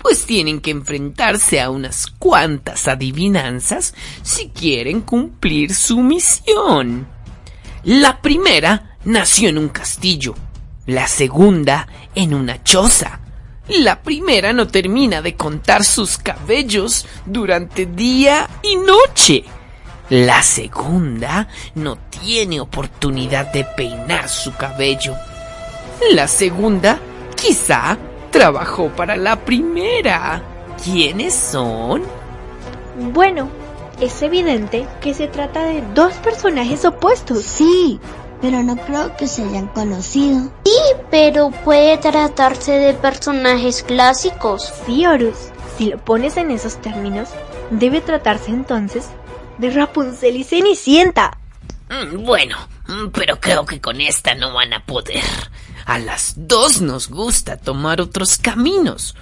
[0.00, 7.08] Pues tienen que enfrentarse a unas cuantas adivinanzas si quieren cumplir su misión.
[7.84, 10.34] La primera nació en un castillo,
[10.86, 13.20] la segunda en una choza.
[13.68, 19.44] La primera no termina de contar sus cabellos durante día y noche.
[20.10, 25.14] La segunda no tiene oportunidad de peinar su cabello.
[26.12, 26.98] La segunda
[27.36, 27.98] quizá
[28.30, 30.42] trabajó para la primera.
[30.82, 32.02] ¿Quiénes son?
[33.12, 33.50] Bueno,
[34.00, 37.42] es evidente que se trata de dos personajes opuestos.
[37.42, 38.00] Sí,
[38.40, 40.50] pero no creo que se hayan conocido.
[40.64, 40.78] Sí,
[41.10, 44.72] pero puede tratarse de personajes clásicos.
[44.86, 47.28] Sí, Horus, si lo pones en esos términos,
[47.70, 49.10] debe tratarse entonces
[49.58, 51.38] de Rapunzel y Cenicienta.
[51.88, 52.56] Mm, Bueno,
[52.86, 55.22] mm, pero creo que con esta no van a poder.
[55.86, 59.14] A las dos nos gusta tomar otros caminos,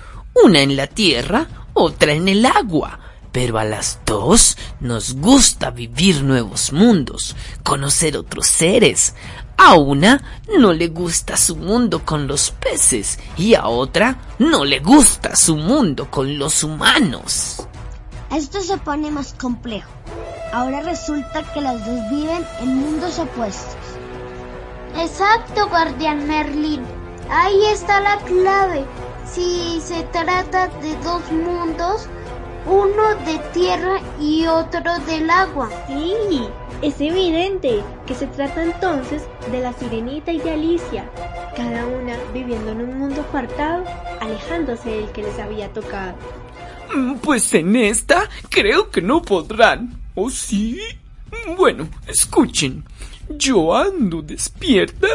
[0.44, 3.00] una en la tierra, otra en el agua.
[3.32, 9.14] Pero a las dos nos gusta vivir nuevos mundos, conocer otros seres.
[9.58, 10.22] A una
[10.58, 15.56] no le gusta su mundo con los peces y a otra no le gusta su
[15.56, 17.66] mundo con los humanos.
[18.34, 19.90] Esto se pone más complejo.
[20.52, 23.76] Ahora resulta que las dos viven en mundos opuestos.
[24.98, 26.82] Exacto, guardián Merlin.
[27.30, 28.84] Ahí está la clave.
[29.24, 32.08] Si se trata de dos mundos,
[32.66, 35.68] uno de tierra y otro del agua.
[35.86, 36.48] Sí,
[36.82, 41.10] es evidente que se trata entonces de la sirenita y de Alicia,
[41.56, 43.84] cada una viviendo en un mundo apartado,
[44.20, 46.14] alejándose del que les había tocado.
[46.94, 50.00] Mm, Pues en esta creo que no podrán.
[50.14, 50.80] ¿O sí?
[51.56, 52.84] Bueno, escuchen.
[53.28, 55.08] Yo ando despierta,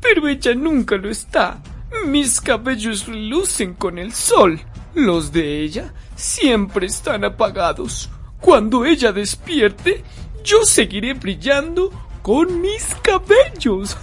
[0.00, 1.60] pero ella nunca lo está.
[2.06, 4.60] Mis cabellos relucen con el sol.
[4.94, 8.08] Los de ella siempre están apagados.
[8.40, 10.04] Cuando ella despierte,
[10.44, 11.90] yo seguiré brillando
[12.22, 13.96] con mis cabellos.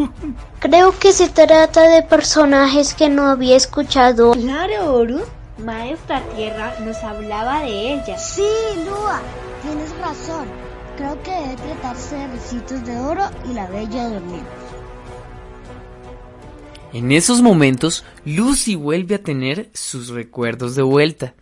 [0.60, 4.32] Creo que se trata de personajes que no había escuchado.
[4.32, 5.22] Claro, Horus.
[5.64, 8.18] Maestra Tierra nos hablaba de ella.
[8.18, 8.46] Sí,
[8.86, 9.20] Lua,
[9.62, 10.46] tienes razón.
[10.96, 14.48] Creo que debe tratarse de Recitos de Oro y la Bella Durmiente.
[16.92, 21.34] En esos momentos, Lucy vuelve a tener sus recuerdos de vuelta.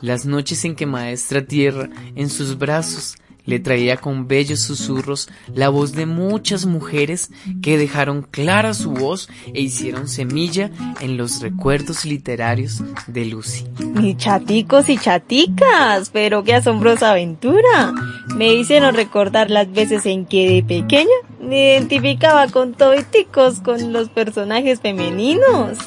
[0.00, 5.68] Las noches en que Maestra Tierra, en sus brazos, le traía con bellos susurros la
[5.68, 7.30] voz de muchas mujeres
[7.62, 10.70] que dejaron clara su voz e hicieron semilla
[11.00, 13.64] en los recuerdos literarios de Lucy.
[13.78, 17.92] Mi chaticos y chaticas, pero qué asombrosa aventura.
[18.36, 21.06] Me hicieron recordar las veces en que de pequeña
[21.40, 25.78] me identificaba con toiticos con los personajes femeninos.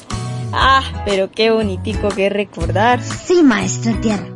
[0.52, 3.00] Ah, pero qué bonitico que recordar.
[3.02, 4.26] Sí, maestra tierra.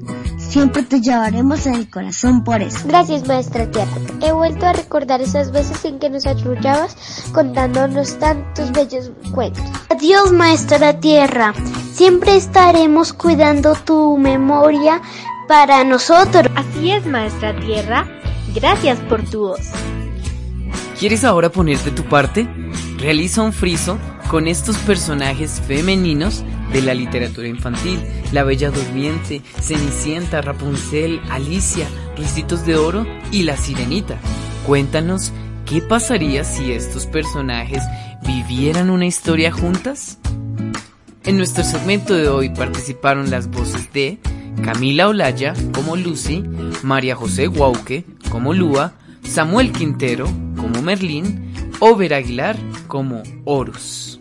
[0.48, 2.86] Siempre te llevaremos en el corazón por eso.
[2.86, 3.90] Gracias, maestra tierra.
[4.22, 6.96] He vuelto a recordar esas veces en que nos arrullabas
[7.32, 9.64] contándonos tantos bellos cuentos.
[9.90, 11.54] Adiós, maestra tierra.
[11.92, 15.00] Siempre estaremos cuidando tu memoria
[15.48, 16.46] para nosotros.
[16.54, 18.06] Así es, maestra tierra.
[18.54, 19.70] Gracias por tu voz.
[20.98, 22.48] ¿Quieres ahora ponerte tu parte?
[22.98, 23.98] Realiza un friso
[24.30, 28.00] con estos personajes femeninos de la literatura infantil,
[28.32, 34.18] La Bella Durmiente, Cenicienta, Rapunzel, Alicia, Ricitos de Oro y La Sirenita.
[34.66, 35.32] Cuéntanos,
[35.66, 37.82] ¿qué pasaría si estos personajes
[38.26, 40.18] vivieran una historia juntas?
[41.24, 44.18] En nuestro segmento de hoy participaron las voces de
[44.64, 46.42] Camila Olaya como Lucy,
[46.82, 52.56] María José Guauque como Lua, Samuel Quintero como Merlín, Over Aguilar
[52.88, 54.13] como Horus.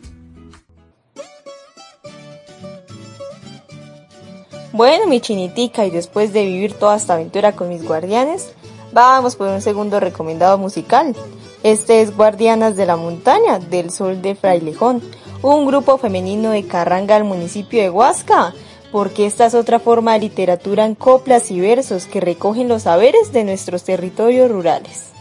[4.74, 8.52] Bueno, mi chinitica, y después de vivir toda esta aventura con mis guardianes,
[8.92, 11.16] vamos por un segundo recomendado musical.
[11.62, 15.04] Este es Guardianas de la Montaña, del Sol de Frailejón,
[15.44, 18.56] un grupo femenino de Carranga al municipio de Huasca,
[18.92, 23.32] porque esta es otra forma de literatura en coplas y versos que recogen los saberes
[23.32, 25.12] de nuestros territorios rurales.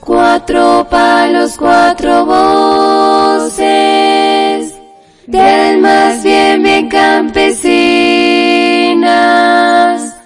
[0.00, 3.52] Cuatro palos, cuatro voces,
[5.26, 6.88] del más bien bien
[9.12, 10.16] campesinas.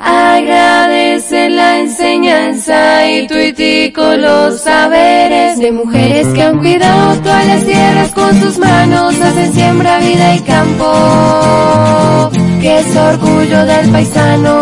[0.00, 8.12] Agradecen la enseñanza y tuitico los saberes de mujeres que han cuidado todas las tierras
[8.12, 12.30] con sus manos, hacen siembra, vida y campo,
[12.60, 14.58] que es orgullo del paisano.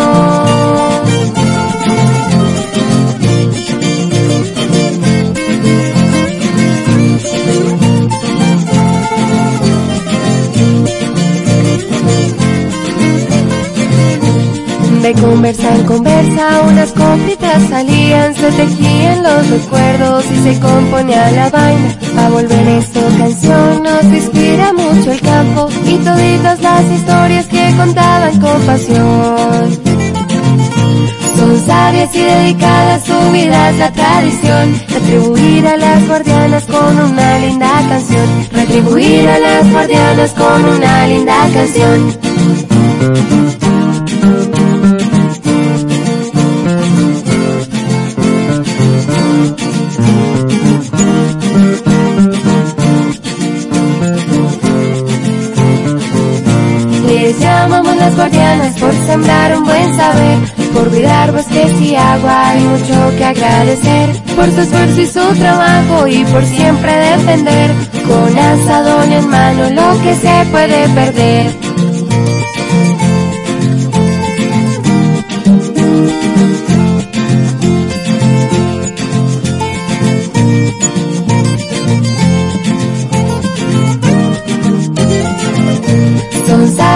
[15.06, 21.48] De conversa en conversa unas copitas salían, se tejían los recuerdos y se componía la
[21.48, 21.96] vaina.
[22.18, 28.40] A volver esto canción nos inspira mucho el campo y toditas las historias que contaban
[28.40, 29.78] con pasión.
[31.36, 34.74] Son sabias y dedicadas, su vida es la tradición.
[34.88, 38.26] Retribuir a las guardianas con una linda canción.
[38.50, 43.65] Retribuir a las guardianas con una linda canción.
[58.06, 60.38] Las guardianas por sembrar un buen saber,
[60.72, 66.06] por cuidar bosques y agua, hay mucho que agradecer, por su esfuerzo y su trabajo
[66.06, 67.70] y por siempre defender,
[68.06, 71.75] con asadón en mano lo que se puede perder.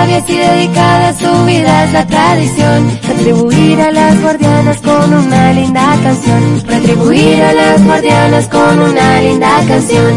[0.01, 2.99] Sabias y dedicadas, su vida es la tradición.
[3.07, 6.63] Retribuir a las guardianas con una linda canción.
[6.67, 10.13] Retribuir a las guardianas con una linda canción.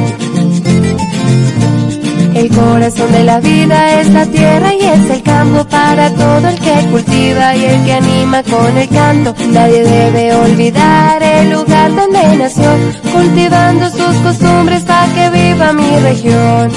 [2.33, 6.59] El corazón de la vida es la tierra y es el campo para todo el
[6.59, 9.35] que cultiva y el que anima con el canto.
[9.49, 12.71] Nadie debe olvidar el lugar donde nació,
[13.13, 16.71] cultivando sus costumbres para que viva mi región.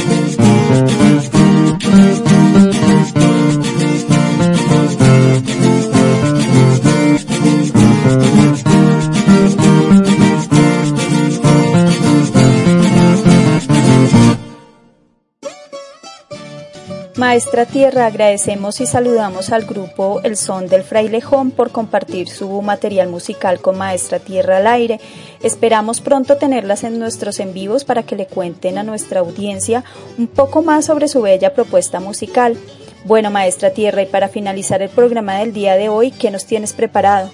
[17.26, 23.08] Maestra Tierra, agradecemos y saludamos al grupo El Son del Frailejón por compartir su material
[23.08, 25.00] musical con Maestra Tierra al aire.
[25.42, 29.82] Esperamos pronto tenerlas en nuestros en vivos para que le cuenten a nuestra audiencia
[30.18, 32.56] un poco más sobre su bella propuesta musical.
[33.04, 36.74] Bueno, Maestra Tierra, y para finalizar el programa del día de hoy, ¿qué nos tienes
[36.74, 37.32] preparado?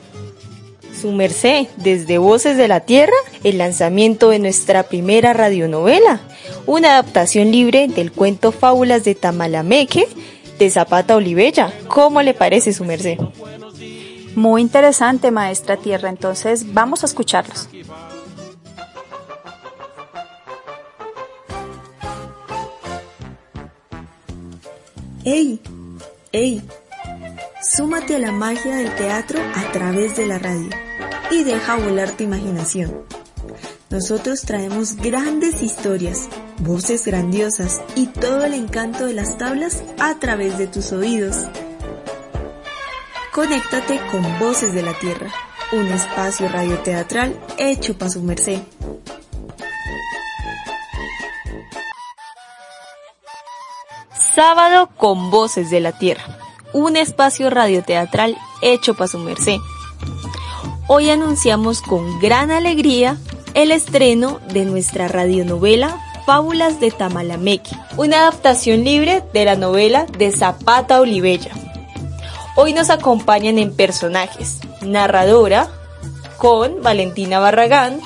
[0.99, 6.23] Su merced, desde Voces de la Tierra, el lanzamiento de nuestra primera radionovela,
[6.67, 10.07] una adaptación libre del cuento Fábulas de Tamalameque
[10.59, 11.73] de Zapata Olivella.
[11.89, 13.19] ¿Cómo le parece su merced?
[14.35, 16.09] Muy interesante, maestra Tierra.
[16.09, 17.69] Entonces, vamos a escucharlos.
[25.25, 25.61] ¡Ey!
[26.33, 26.63] ¡Ey!
[27.61, 30.69] Súmate a la magia del teatro a través de la radio
[31.31, 33.05] y deja volar tu imaginación.
[33.93, 36.31] Nosotros traemos grandes historias,
[36.61, 41.37] voces grandiosas y todo el encanto de las tablas a través de tus oídos.
[43.35, 45.31] Conéctate con Voces de la Tierra,
[45.73, 48.61] un espacio radioteatral hecho para su merced.
[54.35, 56.39] Sábado con Voces de la Tierra,
[56.73, 59.59] un espacio radioteatral hecho para su merced.
[60.89, 63.19] Hoy anunciamos con gran alegría
[63.55, 70.31] el estreno de nuestra radionovela Fábulas de Tamalameque, una adaptación libre de la novela de
[70.31, 71.51] Zapata Olivella.
[72.55, 75.69] Hoy nos acompañan en personajes, narradora
[76.39, 78.01] con Valentina Barragán,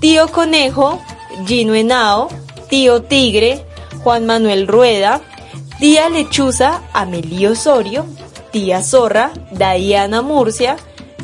[0.00, 1.00] tío Conejo,
[1.46, 2.28] Gino Henao,
[2.68, 3.64] tío Tigre,
[4.02, 5.22] Juan Manuel Rueda,
[5.78, 8.04] tía Lechuza, Amelio Osorio,
[8.50, 10.76] tía Zorra, Diana Murcia,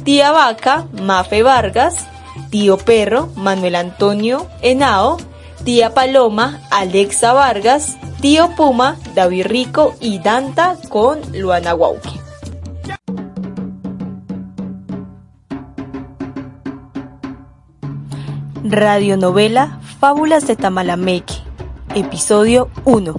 [0.05, 2.07] tía Vaca, Mafe Vargas,
[2.51, 5.19] tío Perro, Manuel Antonio Henao,
[5.65, 12.21] tía Paloma, Alexa Vargas, tío Puma, David Rico y Danta con Luana Guauque.
[18.63, 21.35] Radionovela Fábulas de Tamalameque,
[21.95, 23.15] episodio 1.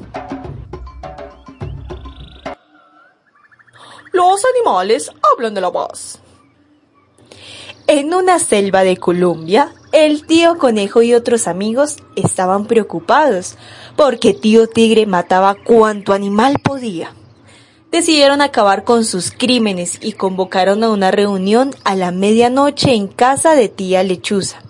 [4.13, 6.20] Los animales hablan de la paz.
[7.93, 13.57] En una selva de Colombia, el tío conejo y otros amigos estaban preocupados
[13.97, 17.13] porque tío tigre mataba cuanto animal podía.
[17.91, 23.55] Decidieron acabar con sus crímenes y convocaron a una reunión a la medianoche en casa
[23.55, 24.61] de tía lechuza.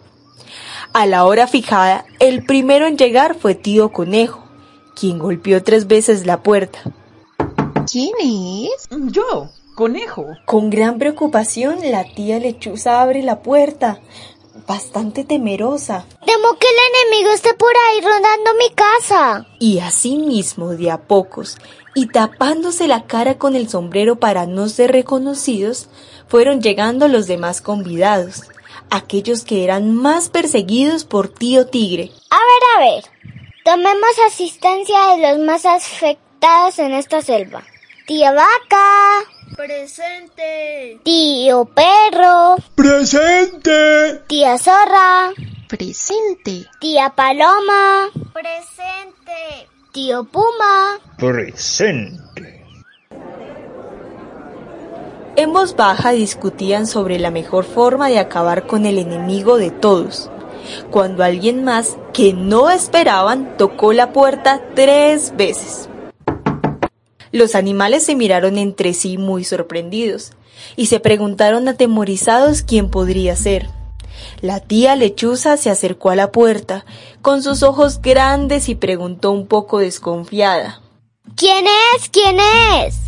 [0.91, 4.43] A la hora fijada, el primero en llegar fue tío conejo,
[4.99, 6.79] quien golpeó tres veces la puerta.
[7.85, 8.89] ¿Quién es?
[9.11, 9.51] Yo,
[9.81, 10.37] conejo.
[10.45, 13.99] Con gran preocupación, la tía lechuza abre la puerta,
[14.67, 16.05] bastante temerosa.
[16.23, 19.47] Temo que el enemigo esté por ahí rondando mi casa.
[19.57, 21.57] Y así mismo, de a pocos,
[21.95, 25.87] y tapándose la cara con el sombrero para no ser reconocidos,
[26.27, 28.43] fueron llegando los demás convidados,
[28.91, 32.11] aquellos que eran más perseguidos por tío tigre.
[32.29, 33.03] A ver, a ver.
[33.65, 37.63] Tomemos asistencia de los más afectados en esta selva.
[38.05, 39.30] Tía Vaca.
[39.71, 40.99] Presente.
[41.03, 42.57] Tío Perro.
[42.75, 44.21] Presente.
[44.27, 45.31] Tía Zorra.
[45.69, 46.67] Presente.
[46.81, 48.09] Tía Paloma.
[48.33, 49.69] Presente.
[49.93, 50.99] Tío Puma.
[51.17, 52.65] Presente.
[55.37, 60.29] En voz baja discutían sobre la mejor forma de acabar con el enemigo de todos,
[60.91, 65.87] cuando alguien más que no esperaban tocó la puerta tres veces.
[67.31, 70.31] Los animales se miraron entre sí muy sorprendidos
[70.75, 73.69] y se preguntaron atemorizados quién podría ser.
[74.41, 76.85] La tía lechuza se acercó a la puerta
[77.21, 80.81] con sus ojos grandes y preguntó un poco desconfiada.
[81.35, 81.65] ¿Quién
[81.95, 82.09] es?
[82.09, 82.99] ¿Quién es?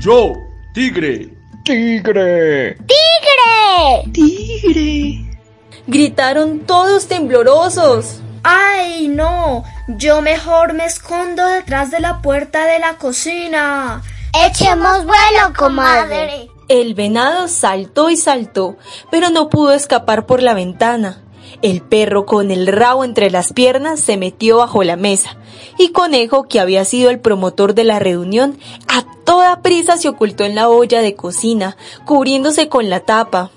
[0.00, 0.32] Yo,
[0.74, 1.38] tigre.
[1.64, 2.78] ¡Tigre!
[2.86, 4.10] ¡Tigre!
[4.12, 5.38] ¡Tigre!
[5.86, 8.22] Gritaron todos temblorosos.
[8.42, 9.64] ¡Ay, no!
[9.88, 14.02] Yo mejor me escondo detrás de la puerta de la cocina.
[14.46, 16.48] ¡Echemos vuelo, comadre!
[16.68, 18.76] El venado saltó y saltó,
[19.10, 21.22] pero no pudo escapar por la ventana.
[21.62, 25.38] El perro con el rabo entre las piernas se metió bajo la mesa
[25.78, 28.58] y Conejo, que había sido el promotor de la reunión,
[28.88, 33.50] a toda prisa se ocultó en la olla de cocina, cubriéndose con la tapa.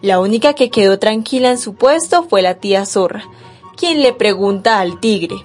[0.00, 3.24] La única que quedó tranquila en su puesto fue la tía zorra,
[3.80, 5.36] quien le pregunta al tigre.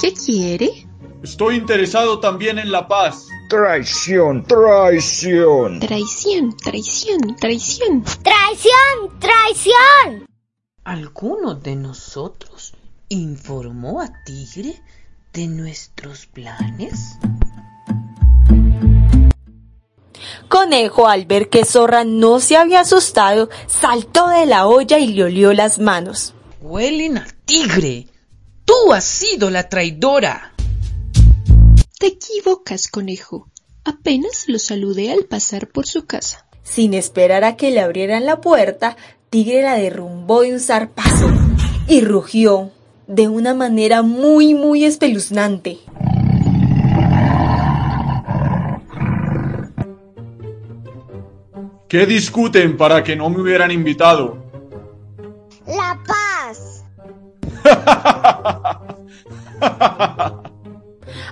[0.00, 0.88] ¿Qué quiere?
[1.22, 3.28] Estoy interesado también en la paz.
[3.48, 5.78] Traición, traición.
[5.78, 8.02] Traición, traición, traición.
[8.02, 9.20] ¡Traición!
[9.20, 10.26] ¡Traición!
[10.82, 12.74] ¿Alguno de nosotros
[13.08, 14.82] informó a Tigre
[15.32, 17.18] de nuestros planes?
[20.48, 25.22] Conejo, al ver que Zorra no se había asustado, saltó de la olla y le
[25.22, 26.34] olió las manos.
[26.64, 28.06] Huelen a tigre.
[28.64, 30.54] Tú has sido la traidora.
[31.98, 33.48] Te equivocas, conejo.
[33.84, 36.46] Apenas lo saludé al pasar por su casa.
[36.62, 38.96] Sin esperar a que le abrieran la puerta,
[39.28, 41.32] Tigre la derrumbó de un zarpazo
[41.88, 42.70] y rugió
[43.08, 45.78] de una manera muy, muy espeluznante.
[51.88, 54.51] ¿Qué discuten para que no me hubieran invitado?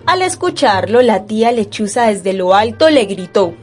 [0.07, 3.55] Al escucharlo, la tía lechuza desde lo alto le gritó.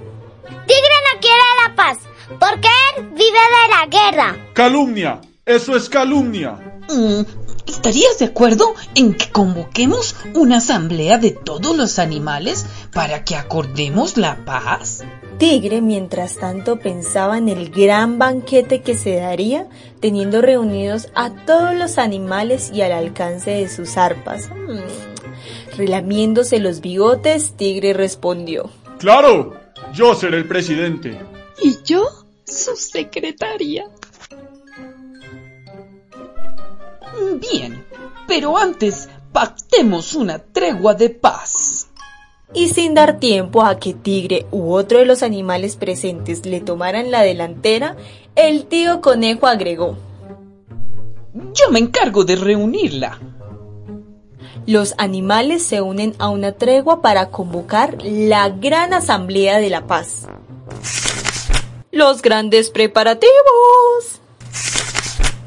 [0.46, 1.98] Tigre no quiere la paz,
[2.40, 4.38] porque él vive de la guerra.
[4.54, 5.20] Calumnia.
[5.46, 6.58] Eso es calumnia.
[6.90, 7.22] Mm,
[7.66, 14.18] ¿Estarías de acuerdo en que convoquemos una asamblea de todos los animales para que acordemos
[14.18, 15.04] la paz?
[15.38, 19.68] Tigre, mientras tanto, pensaba en el gran banquete que se daría
[20.00, 24.50] teniendo reunidos a todos los animales y al alcance de sus arpas.
[24.50, 25.78] Mm.
[25.78, 28.72] Relamiéndose los bigotes, Tigre respondió.
[28.98, 29.54] Claro,
[29.94, 31.20] yo seré el presidente.
[31.62, 32.04] Y yo,
[32.46, 33.86] su secretaria.
[37.40, 37.86] Bien,
[38.28, 41.57] pero antes pactemos una tregua de paz.
[42.54, 47.12] Y sin dar tiempo a que Tigre u otro de los animales presentes le tomaran
[47.12, 47.98] la delantera,
[48.36, 49.98] el tío conejo agregó.
[51.54, 53.20] Yo me encargo de reunirla.
[54.66, 60.28] Los animales se unen a una tregua para convocar la gran asamblea de la paz.
[61.92, 64.22] Los grandes preparativos.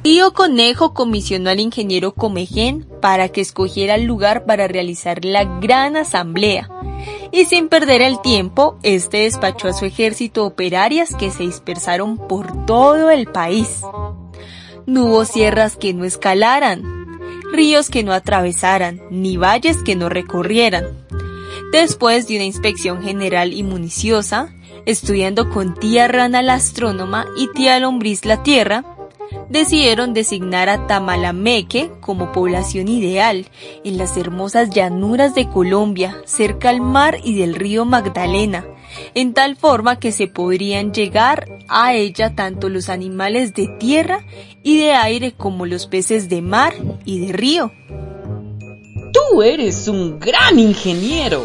[0.03, 5.97] Tío Conejo comisionó al ingeniero Comején para que escogiera el lugar para realizar la gran
[5.97, 6.71] asamblea.
[7.33, 12.67] Y sin perder el tiempo, este despachó a su ejército operarias que se dispersaron por
[12.67, 13.83] todo el país.
[14.87, 16.83] No hubo sierras que no escalaran,
[17.53, 21.07] ríos que no atravesaran, ni valles que no recorrieran.
[21.73, 24.53] Después de una inspección general y municiosa,
[24.87, 28.85] estudiando con tía Rana la astrónoma y tía Lombriz la tierra,
[29.49, 33.47] decidieron designar a Tamalameque como población ideal
[33.85, 38.65] en las hermosas llanuras de Colombia, cerca al mar y del río Magdalena,
[39.15, 44.25] en tal forma que se podrían llegar a ella tanto los animales de tierra
[44.63, 46.75] y de aire como los peces de mar
[47.05, 47.73] y de río.
[49.13, 51.45] Tú eres un gran ingeniero.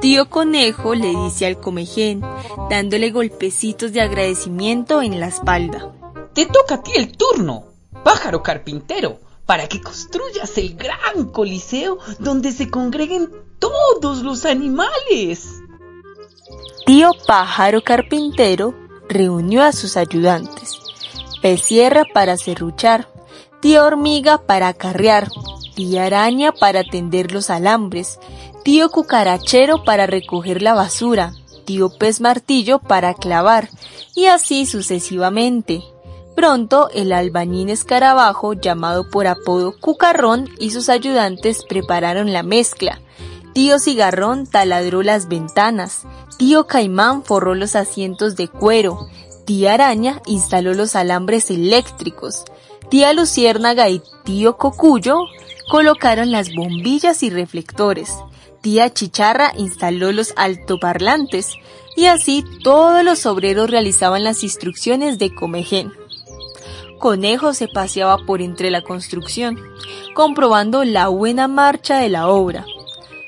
[0.00, 2.22] Tío Conejo le dice al comején,
[2.70, 5.97] dándole golpecitos de agradecimiento en la espalda.
[6.38, 7.64] Te toca a ti el turno,
[8.04, 13.28] pájaro carpintero, para que construyas el gran coliseo donde se congreguen
[13.58, 15.48] todos los animales.
[16.86, 18.72] Tío pájaro carpintero
[19.08, 20.78] reunió a sus ayudantes.
[21.42, 23.08] Pez sierra para serruchar,
[23.60, 25.28] tío hormiga para acarrear,
[25.74, 28.20] tía araña para tender los alambres,
[28.62, 31.32] tío cucarachero para recoger la basura,
[31.64, 33.68] tío pez martillo para clavar,
[34.14, 35.82] y así sucesivamente.
[36.38, 43.00] Pronto el albañín escarabajo, llamado por apodo Cucarrón, y sus ayudantes prepararon la mezcla.
[43.54, 46.02] Tío Cigarrón taladró las ventanas,
[46.38, 49.08] tío Caimán forró los asientos de cuero,
[49.46, 52.44] tía Araña instaló los alambres eléctricos,
[52.88, 55.16] tía Luciérnaga y tío Cocuyo
[55.68, 58.14] colocaron las bombillas y reflectores,
[58.60, 61.54] tía Chicharra instaló los altoparlantes,
[61.96, 65.97] y así todos los obreros realizaban las instrucciones de Comején.
[66.98, 69.58] Conejo se paseaba por entre la construcción,
[70.14, 72.64] comprobando la buena marcha de la obra.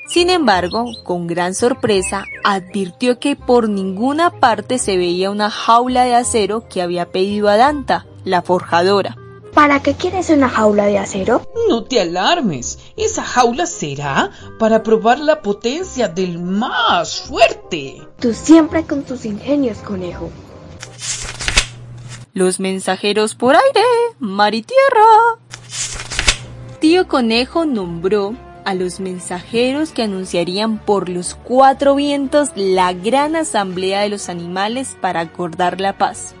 [0.07, 6.15] Sin embargo, con gran sorpresa, advirtió que por ninguna parte se veía una jaula de
[6.15, 9.15] acero que había pedido a Danta, la forjadora.
[9.53, 11.41] ¿Para qué quieres una jaula de acero?
[11.69, 18.01] No te alarmes, esa jaula será para probar la potencia del más fuerte.
[18.19, 20.29] Tú siempre con tus ingenios, conejo.
[22.33, 23.85] Los mensajeros por aire,
[24.19, 25.37] mar y tierra.
[26.79, 33.99] Tío Conejo nombró a los mensajeros que anunciarían por los cuatro vientos la gran asamblea
[33.99, 36.33] de los animales para acordar la paz.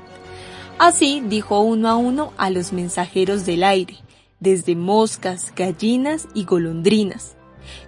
[0.79, 3.97] Así dijo uno a uno a los mensajeros del aire,
[4.39, 7.35] desde moscas, gallinas y golondrinas.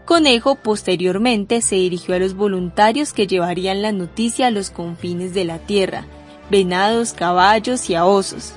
[0.03, 5.45] Conejo posteriormente se dirigió a los voluntarios que llevarían la noticia a los confines de
[5.45, 6.05] la tierra,
[6.53, 8.53] venados, caballos y a osos.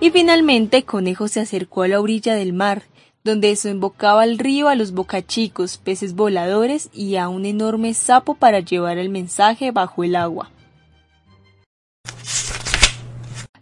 [0.00, 2.82] Y finalmente Conejo se acercó a la orilla del mar,
[3.24, 8.60] donde desembocaba el río a los bocachicos, peces voladores y a un enorme sapo para
[8.60, 10.50] llevar el mensaje bajo el agua.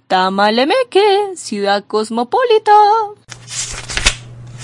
[0.09, 2.73] Tamalemeque, ciudad cosmopolita.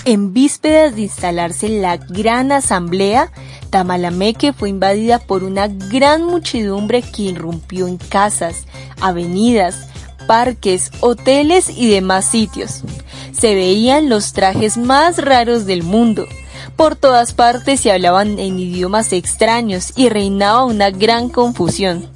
[0.03, 3.31] En vísperas de instalarse la gran asamblea,
[3.73, 8.65] Tamalameque fue invadida por una gran muchedumbre que irrumpió en casas,
[9.01, 9.87] avenidas,
[10.27, 12.83] parques, hoteles y demás sitios.
[13.31, 16.27] Se veían los trajes más raros del mundo.
[16.75, 22.07] Por todas partes se hablaban en idiomas extraños y reinaba una gran confusión.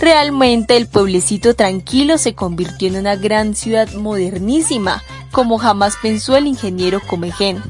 [0.00, 5.02] Realmente el pueblecito tranquilo se convirtió en una gran ciudad modernísima,
[5.32, 7.62] como jamás pensó el ingeniero Comején.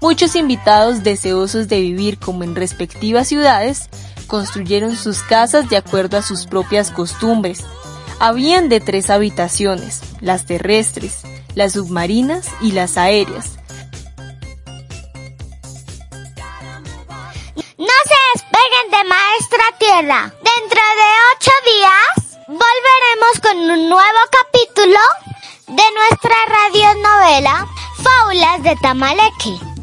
[0.00, 3.88] Muchos invitados deseosos de vivir como en respectivas ciudades
[4.26, 7.64] construyeron sus casas de acuerdo a sus propias costumbres.
[8.18, 11.22] Habían de tres habitaciones, las terrestres,
[11.54, 13.58] las submarinas y las aéreas.
[17.78, 20.34] No se despeguen de Maestra Tierra.
[20.42, 25.00] Dentro de ocho días volveremos con un nuevo capítulo
[25.68, 27.66] de nuestra radionovela
[28.02, 29.75] Fábulas de Tamaleque.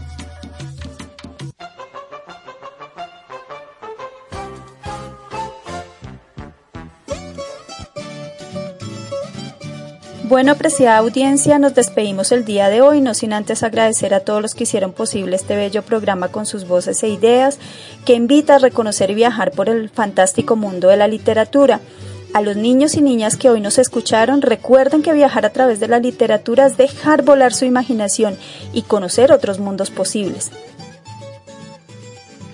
[10.34, 14.42] Bueno, apreciada audiencia, nos despedimos el día de hoy, no sin antes agradecer a todos
[14.42, 17.60] los que hicieron posible este bello programa con sus voces e ideas,
[18.04, 21.82] que invita a reconocer y viajar por el fantástico mundo de la literatura.
[22.34, 25.88] A los niños y niñas que hoy nos escucharon, recuerden que viajar a través de
[25.88, 28.36] la literatura es dejar volar su imaginación
[28.74, 30.50] y conocer otros mundos posibles.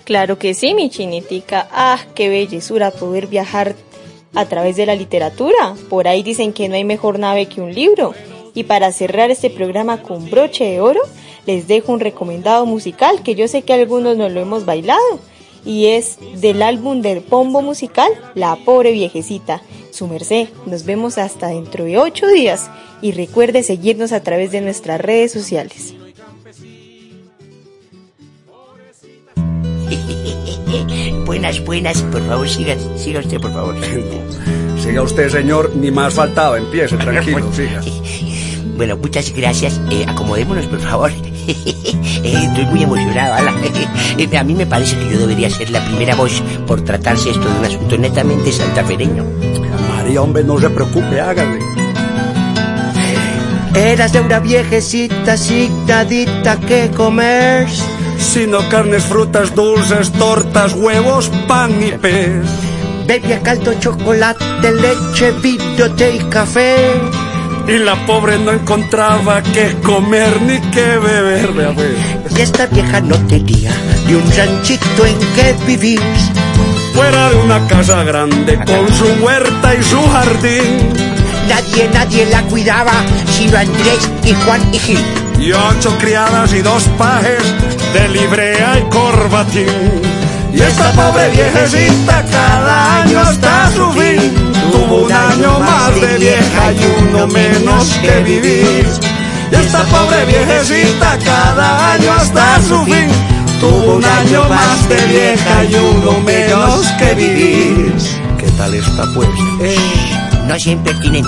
[0.03, 1.69] Claro que sí, mi chinitica.
[1.71, 3.73] Ah, qué bellezura poder viajar
[4.33, 5.75] a través de la literatura.
[5.89, 8.13] Por ahí dicen que no hay mejor nave que un libro.
[8.53, 11.01] Y para cerrar este programa con broche de oro,
[11.45, 15.19] les dejo un recomendado musical que yo sé que algunos no lo hemos bailado.
[15.65, 19.61] Y es del álbum del pombo musical La pobre viejecita.
[19.91, 22.69] Su merced, nos vemos hasta dentro de ocho días
[23.01, 25.93] y recuerde seguirnos a través de nuestras redes sociales.
[31.29, 33.75] Buenas, buenas, por favor, siga, siga usted, por favor.
[34.81, 37.81] Siga usted, señor, ni más faltaba, empiece, tranquilo, siga.
[38.75, 39.79] Bueno, muchas gracias.
[39.91, 41.11] Eh, acomodémonos, por favor.
[42.21, 43.53] Eh, estoy muy emocionado, ala.
[44.17, 47.47] Eh, A mí me parece que yo debería ser la primera voz por tratarse esto
[47.47, 49.23] de un asunto netamente santafereño.
[49.87, 51.59] María, hombre, no se preocupe, hágale.
[53.75, 57.67] Eras de una viejecita asignadita que comer.
[58.19, 62.45] Sino carnes, frutas, dulces, tortas, huevos, pan y pez.
[63.07, 66.75] Bebía caldo, chocolate, leche, vino, té y café.
[67.67, 72.37] Y la pobre no encontraba qué comer ni qué beber, vea pues.
[72.37, 73.71] Y esta vieja no tenía
[74.05, 76.01] ni un ranchito en que vivir.
[76.93, 80.93] Fuera de una casa grande con su huerta y su jardín.
[81.47, 82.93] Nadie, nadie la cuidaba,
[83.31, 85.28] sino Andrés y Juan y Gil.
[85.39, 87.43] Y ocho criadas y dos pajes
[87.93, 90.01] de librea y corbatín.
[90.53, 94.33] Y esta pobre viejecita cada año hasta su fin
[94.71, 98.87] tuvo un año más de vieja y uno menos que vivir.
[99.51, 103.07] Y esta pobre viejecita cada año hasta su fin
[103.59, 107.95] tuvo un año más de vieja y uno menos que vivir.
[108.37, 109.29] ¿Qué tal está pues?
[109.61, 109.77] Eh,
[110.47, 111.25] no siempre tienen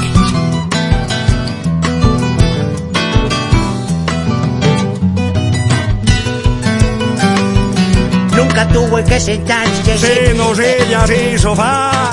[8.53, 9.97] Nunca tuvo que sentarse.
[9.97, 12.11] Sino sillas y sofá,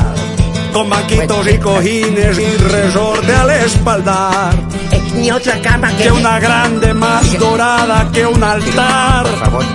[0.72, 4.54] con banquitos y cojines y resorte al espaldar.
[4.92, 9.26] Eh, ni otra cama que, Que una grande más dorada que un altar,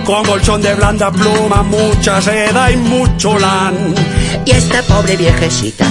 [0.06, 3.94] con colchón de blanda pluma, mucha seda y mucho lan.
[4.46, 5.84] Y esta pobre viejecita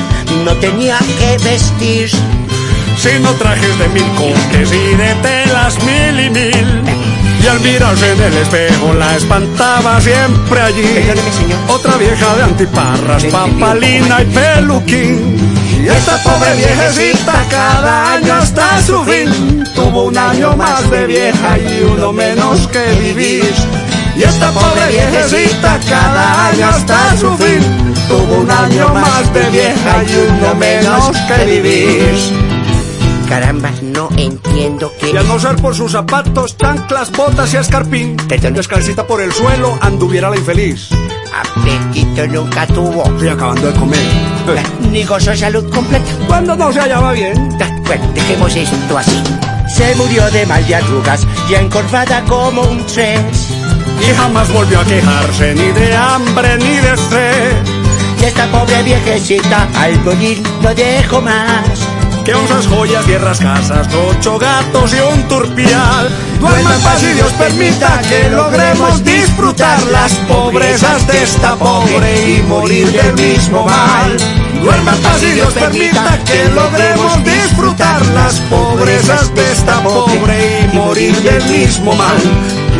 [0.44, 2.10] no tenía que vestir.
[2.98, 7.23] Sino trajes de mil cortes y de telas mil y mil.
[7.44, 10.86] Y al mirarse en el espejo la espantaba siempre allí.
[11.68, 15.54] Otra vieja de antiparras, papalina y peluquín.
[15.84, 21.58] Y esta pobre viejecita cada año hasta su fin tuvo un año más de vieja
[21.58, 23.54] y uno menos que vivir.
[24.16, 30.04] Y esta pobre viejecita cada año hasta su fin tuvo un año más de vieja
[30.08, 32.53] y uno menos que vivir.
[33.28, 35.12] Caramba, no entiendo que...
[35.12, 39.78] Y al no ser por sus zapatos, chanclas, botas y escarpín, descalcita por el suelo,
[39.82, 40.90] anduviera la infeliz.
[41.34, 43.06] Apetito nunca tuvo.
[43.06, 44.00] Estoy acabando de comer.
[44.92, 46.06] Ni gozó salud completa.
[46.28, 47.58] Cuando no se hallaba bien.
[47.86, 49.22] Bueno, dejemos esto así.
[49.76, 53.50] Se murió de mal de arrugas, ya encorvada como un tres.
[54.00, 57.64] Y jamás volvió a quejarse ni de hambre ni de sed.
[58.22, 61.83] Y esta pobre viejecita al morir no dejó más
[62.24, 66.10] que onzas, joyas, tierras, casas, ocho gatos y un turpial.
[66.40, 72.42] Duerma en paz y Dios permita que logremos disfrutar las pobrezas de esta pobre y
[72.44, 74.18] morir del mismo mal.
[74.62, 80.76] Duerma en paz y Dios permita que logremos disfrutar las pobrezas de esta pobre y
[80.76, 82.22] morir del mismo mal.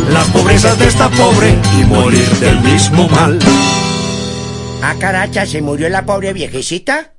[0.10, 3.40] Las pobrezas de esta pobre y morir del mismo mal.
[4.82, 7.13] Ah, caracha, ¿se murió la pobre viejecita?